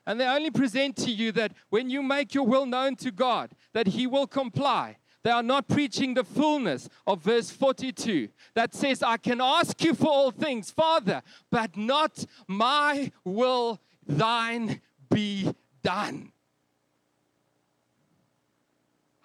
and 0.04 0.18
they 0.18 0.26
only 0.26 0.50
present 0.50 0.96
to 0.96 1.10
you 1.12 1.30
that 1.30 1.52
when 1.68 1.88
you 1.88 2.02
make 2.02 2.34
your 2.34 2.44
will 2.44 2.66
known 2.66 2.96
to 2.96 3.12
God, 3.12 3.52
that 3.74 3.86
He 3.86 4.08
will 4.08 4.26
comply, 4.26 4.96
they 5.22 5.30
are 5.30 5.44
not 5.44 5.68
preaching 5.68 6.14
the 6.14 6.24
fullness 6.24 6.88
of 7.06 7.20
verse 7.20 7.52
42 7.52 8.28
that 8.54 8.74
says, 8.74 9.04
I 9.04 9.16
can 9.16 9.40
ask 9.40 9.80
you 9.84 9.94
for 9.94 10.08
all 10.08 10.32
things, 10.32 10.72
Father, 10.72 11.22
but 11.48 11.76
not 11.76 12.24
my 12.48 13.12
will, 13.22 13.78
thine 14.04 14.80
be 15.08 15.54
done. 15.80 16.32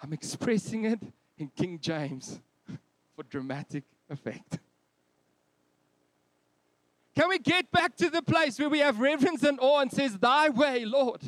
I'm 0.04 0.14
expressing 0.14 0.86
it 0.86 1.00
in 1.40 1.48
King 1.48 1.80
James 1.80 2.40
for 3.16 3.24
dramatic 3.24 3.84
effect. 4.10 4.60
Can 7.16 7.30
we 7.30 7.40
get 7.40 7.72
back 7.72 7.96
to 7.98 8.10
the 8.10 8.22
place 8.22 8.60
where 8.60 8.70
we 8.70 8.80
have 8.80 9.00
reverence 9.00 9.44
and 9.44 9.58
awe 9.62 9.80
and 9.80 9.92
says, 9.92 10.18
Thy 10.18 10.50
way, 10.50 10.84
Lord? 10.84 11.22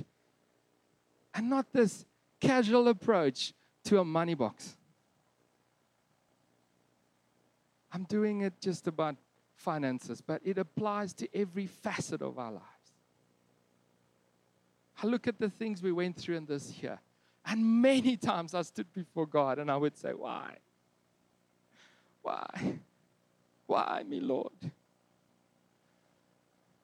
And 1.33 1.49
not 1.49 1.71
this 1.71 2.05
casual 2.41 2.89
approach 2.89 3.53
to 3.85 3.99
a 3.99 4.05
money 4.05 4.33
box. 4.33 4.75
I'm 7.93 8.03
doing 8.03 8.41
it 8.41 8.53
just 8.59 8.87
about 8.87 9.15
finances, 9.55 10.21
but 10.21 10.41
it 10.43 10.57
applies 10.57 11.13
to 11.13 11.27
every 11.33 11.67
facet 11.67 12.21
of 12.21 12.37
our 12.37 12.51
lives. 12.51 12.65
I 15.01 15.07
look 15.07 15.27
at 15.27 15.39
the 15.39 15.49
things 15.49 15.81
we 15.81 15.91
went 15.91 16.17
through 16.17 16.35
in 16.35 16.45
this 16.45 16.81
year, 16.81 16.99
and 17.45 17.63
many 17.81 18.17
times 18.17 18.53
I 18.53 18.63
stood 18.63 18.91
before 18.93 19.25
God 19.25 19.57
and 19.57 19.71
I 19.71 19.77
would 19.77 19.97
say, 19.97 20.09
Why? 20.09 20.57
Why? 22.27 22.79
Why 23.67 24.03
me, 24.05 24.19
Lord? 24.19 24.71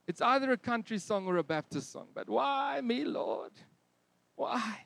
It's 0.08 0.22
either 0.22 0.54
a 0.54 0.58
country 0.58 0.98
song 0.98 1.28
or 1.28 1.36
a 1.36 1.44
Baptist 1.44 1.92
song, 1.92 2.08
but 2.14 2.30
why 2.30 2.80
me, 2.80 3.04
Lord? 3.04 3.52
Why? 4.38 4.86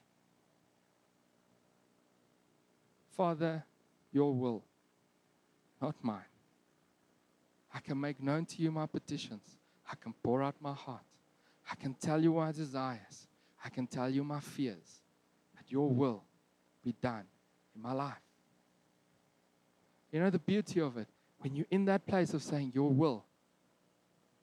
Father, 3.15 3.65
your 4.12 4.34
will, 4.34 4.63
not 5.80 5.96
mine. 6.02 6.34
I 7.72 7.80
can 7.80 8.02
make 8.02 8.20
known 8.20 8.46
to 8.48 8.62
you 8.63 8.72
my 8.72 8.88
petitions. 8.88 9.60
I 9.91 9.96
can 9.96 10.13
pour 10.24 10.41
out 10.41 10.56
my 10.60 10.74
heart. 10.74 11.06
I 11.72 11.76
can 11.76 11.93
tell 11.93 12.20
you 12.20 12.34
my 12.34 12.52
desires. 12.52 13.28
I 13.63 13.70
can 13.70 13.86
tell 13.86 14.10
you 14.10 14.24
my 14.24 14.39
fears. 14.39 15.02
That 15.56 15.71
your 15.71 15.90
will 15.90 16.23
be 16.84 16.96
done 17.00 17.25
in 17.75 17.82
my 17.84 17.94
life. 17.94 18.27
You 20.12 20.20
know 20.20 20.30
the 20.30 20.40
beauty 20.40 20.80
of 20.80 20.98
it? 20.98 21.08
When 21.40 21.56
you're 21.56 21.68
in 21.70 21.86
that 21.86 22.08
place 22.08 22.34
of 22.34 22.42
saying 22.42 22.72
your 22.74 22.90
will, 22.90 23.26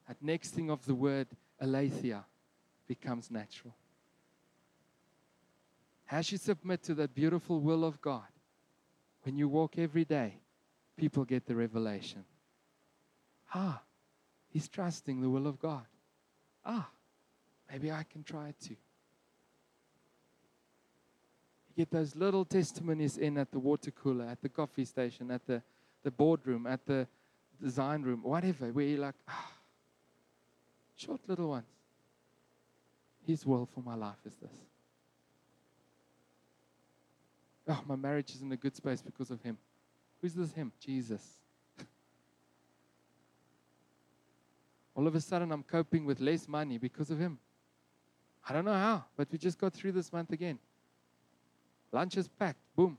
that 0.07 0.17
next 0.21 0.51
thing 0.51 0.69
of 0.69 0.85
the 0.85 0.95
word 0.95 1.27
aletheia 1.59 2.25
becomes 2.87 3.31
natural. 3.31 3.75
As 6.09 6.31
you 6.31 6.37
submit 6.37 6.83
to 6.83 6.93
that 6.95 7.15
beautiful 7.15 7.59
will 7.59 7.83
of 7.83 7.99
God, 7.99 8.27
when 9.23 9.37
you 9.37 9.49
walk 9.49 9.77
every 9.77 10.05
day, 10.05 10.37
people 10.95 11.25
get 11.25 11.47
the 11.47 11.55
revelation. 11.55 12.23
Ah, 13.53 13.81
he's 14.49 14.67
trusting 14.67 15.21
the 15.21 15.29
will 15.29 15.47
of 15.47 15.59
God. 15.59 15.85
Ah, 16.63 16.87
maybe 17.71 17.91
I 17.91 18.03
can 18.03 18.23
try 18.23 18.49
it 18.49 18.55
too 18.61 18.75
get 21.75 21.91
those 21.91 22.15
little 22.15 22.45
testimonies 22.45 23.17
in 23.17 23.37
at 23.37 23.51
the 23.51 23.59
water 23.59 23.91
cooler, 23.91 24.25
at 24.25 24.41
the 24.41 24.49
coffee 24.49 24.85
station, 24.85 25.29
at 25.29 25.45
the, 25.45 25.61
the 26.03 26.11
boardroom, 26.11 26.65
at 26.65 26.85
the 26.85 27.07
design 27.61 28.01
room, 28.01 28.21
whatever, 28.23 28.71
where 28.71 28.85
you're 28.85 28.99
like, 28.99 29.15
ah, 29.27 29.51
short 30.95 31.19
little 31.27 31.49
ones. 31.49 31.65
His 33.25 33.45
will 33.45 33.67
for 33.73 33.81
my 33.81 33.95
life 33.95 34.19
is 34.25 34.35
this. 34.35 34.53
Oh, 37.67 37.81
my 37.87 37.95
marriage 37.95 38.29
is 38.35 38.41
in 38.41 38.51
a 38.51 38.57
good 38.57 38.75
space 38.75 39.01
because 39.01 39.31
of 39.31 39.41
him. 39.41 39.57
Who's 40.21 40.35
this 40.35 40.53
him? 40.53 40.71
Jesus. 40.79 41.39
All 44.95 45.07
of 45.07 45.15
a 45.15 45.21
sudden, 45.21 45.51
I'm 45.51 45.63
coping 45.63 46.05
with 46.05 46.19
less 46.19 46.47
money 46.47 46.77
because 46.77 47.09
of 47.09 47.17
him. 47.17 47.39
I 48.47 48.53
don't 48.53 48.65
know 48.65 48.73
how, 48.73 49.05
but 49.17 49.27
we 49.31 49.39
just 49.39 49.57
got 49.57 49.73
through 49.73 49.93
this 49.93 50.13
month 50.13 50.31
again. 50.31 50.59
Lunch 51.95 52.17
is 52.17 52.27
packed. 52.27 52.59
Boom. 52.75 52.97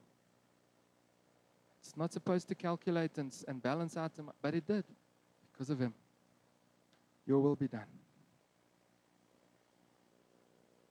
It's 1.82 1.94
not 1.98 2.14
supposed 2.14 2.48
to 2.48 2.54
calculate 2.54 3.18
and, 3.18 3.30
and 3.46 3.62
balance 3.62 3.94
out, 3.94 4.12
but 4.40 4.54
it 4.54 4.66
did 4.66 4.84
because 5.52 5.68
of 5.68 5.78
him. 5.78 5.92
Your 7.26 7.40
will 7.40 7.56
be 7.56 7.68
done. 7.68 7.90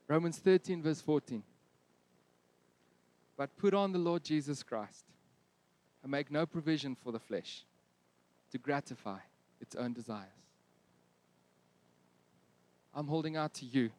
Romans 0.08 0.38
13, 0.38 0.84
verse 0.84 1.02
14. 1.02 1.42
But 3.36 3.58
put 3.58 3.74
on 3.74 3.92
the 3.92 3.98
Lord 3.98 4.24
Jesus 4.24 4.62
Christ 4.62 5.06
and 6.04 6.12
make 6.12 6.30
no 6.30 6.46
provision 6.46 6.94
for 6.94 7.12
the 7.12 7.20
flesh 7.20 7.66
to 8.52 8.60
gratify 8.60 9.18
its 9.60 9.76
own 9.76 9.94
desires. 9.94 10.30
I'm 12.94 13.08
holding 13.08 13.36
out 13.36 13.56
to 13.56 13.66
you 13.66 13.90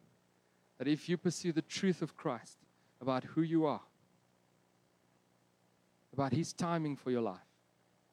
that 0.77 0.87
if 0.87 1.09
you 1.09 1.17
pursue 1.17 1.51
the 1.51 1.61
truth 1.61 2.01
of 2.01 2.15
Christ 2.15 2.57
about 3.01 3.25
who 3.25 3.41
you 3.41 3.65
are, 3.65 3.81
about 6.17 6.33
His 6.33 6.51
timing 6.51 6.95
for 6.95 7.11
your 7.11 7.21
life, 7.21 7.37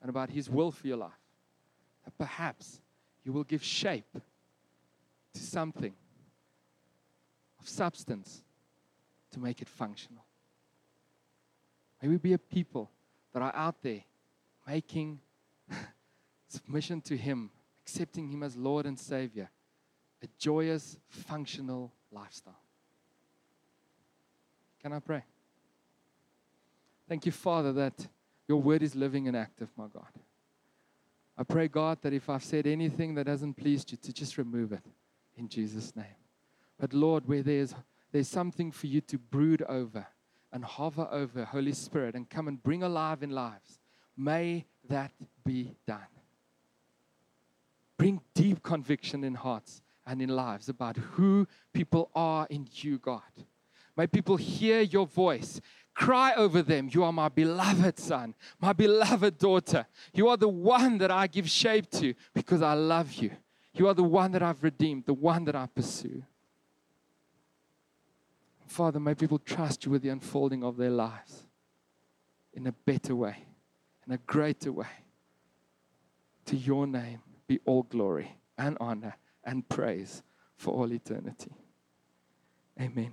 and 0.02 0.11
about 0.11 0.28
His 0.28 0.50
will 0.50 0.70
for 0.70 0.86
your 0.86 0.98
life, 0.98 1.12
that 2.05 2.16
perhaps 2.18 2.78
you 3.24 3.32
will 3.32 3.44
give 3.44 3.64
shape 3.64 4.18
to 5.32 5.40
something 5.40 5.94
of 7.59 7.66
substance 7.66 8.42
to 9.32 9.40
make 9.40 9.62
it 9.62 9.68
functional. 9.70 10.22
May 12.02 12.09
we 12.09 12.18
be 12.18 12.34
a 12.34 12.38
people 12.38 12.90
that 13.32 13.40
are 13.40 13.55
out 13.57 13.76
there 13.80 14.02
making 14.68 15.20
submission 16.48 17.00
to 17.00 17.16
Him, 17.16 17.48
accepting 17.86 18.28
Him 18.28 18.42
as 18.42 18.55
Lord 18.55 18.84
and 18.84 18.98
Savior, 18.98 19.48
a 20.22 20.26
joyous, 20.38 20.98
functional 21.09 21.90
lifestyle. 22.12 22.61
Can 24.82 24.92
I 24.92 24.98
pray? 24.98 25.24
Thank 27.09 27.26
you, 27.26 27.32
Father, 27.32 27.72
that 27.74 28.07
your 28.48 28.61
word 28.61 28.82
is 28.82 28.94
living 28.94 29.28
and 29.28 29.36
active, 29.36 29.68
my 29.76 29.86
God. 29.92 30.09
I 31.36 31.42
pray, 31.42 31.68
God, 31.68 31.98
that 32.02 32.12
if 32.12 32.30
I've 32.30 32.44
said 32.44 32.66
anything 32.66 33.14
that 33.16 33.26
hasn't 33.26 33.57
pleased 33.57 33.90
you, 33.90 33.98
to 33.98 34.12
just 34.12 34.38
remove 34.38 34.72
it 34.72 34.84
in 35.36 35.48
Jesus' 35.48 35.94
name. 35.96 36.07
But 36.78 36.92
Lord, 36.92 37.26
where 37.26 37.42
there's, 37.42 37.74
there's 38.12 38.28
something 38.28 38.70
for 38.70 38.86
you 38.86 39.00
to 39.02 39.18
brood 39.18 39.62
over 39.62 40.07
and 40.52 40.64
hover 40.64 41.09
over, 41.11 41.44
Holy 41.44 41.72
Spirit, 41.72 42.14
and 42.14 42.30
come 42.30 42.46
and 42.46 42.62
bring 42.62 42.82
alive 42.82 43.22
in 43.22 43.30
lives, 43.30 43.80
may 44.16 44.64
that 44.88 45.12
be 45.44 45.74
done. 45.86 46.07
Bring 47.96 48.20
deep 48.34 48.62
conviction 48.62 49.24
in 49.24 49.34
hearts 49.34 49.82
and 50.07 50.22
in 50.22 50.28
lives 50.28 50.68
about 50.68 50.96
who 50.96 51.48
people 51.72 52.11
are 52.14 52.46
in 52.50 52.68
you, 52.72 52.98
God. 52.98 53.22
May 53.96 54.07
people 54.07 54.36
hear 54.36 54.80
your 54.80 55.07
voice. 55.07 55.61
Cry 55.95 56.34
over 56.34 56.61
them. 56.61 56.88
You 56.90 57.05
are 57.05 57.12
my 57.12 57.28
beloved 57.28 57.99
son, 57.99 58.34
my 58.61 58.72
beloved 58.72 59.38
daughter. 59.38 59.86
You 60.12 60.28
are 60.28 60.36
the 60.36 60.49
one 60.49 60.99
that 60.99 61.11
I 61.11 61.28
give 61.28 61.49
shape 61.49 61.88
to 61.92 62.14
because 62.34 62.62
I 62.62 62.74
love 62.74 63.14
you. 63.14 63.30
You 63.74 63.88
are 63.88 63.95
the 63.95 64.03
one 64.05 64.32
that 64.32 64.42
I've 64.42 64.62
redeemed, 64.62 65.07
the 65.07 65.14
one 65.14 65.45
that 65.45 65.55
I 65.55 65.66
pursue. 65.66 66.22
Father, 68.66 68.99
may 68.99 69.14
people 69.14 69.38
trust 69.38 69.84
you 69.84 69.92
with 69.92 70.03
the 70.03 70.09
unfolding 70.09 70.64
of 70.64 70.76
their 70.76 70.90
lives 70.90 71.45
in 72.53 72.66
a 72.66 72.72
better 72.72 73.14
way, 73.14 73.45
in 74.07 74.12
a 74.12 74.18
greater 74.18 74.72
way. 74.72 74.86
To 76.47 76.57
your 76.57 76.86
name 76.86 77.20
be 77.47 77.61
all 77.64 77.84
glory 77.84 78.36
and 78.59 78.76
honor 78.80 79.16
and 79.45 79.68
praise 79.68 80.22
for 80.57 80.74
all 80.74 80.92
eternity. 80.92 81.53
Amen. 82.80 83.12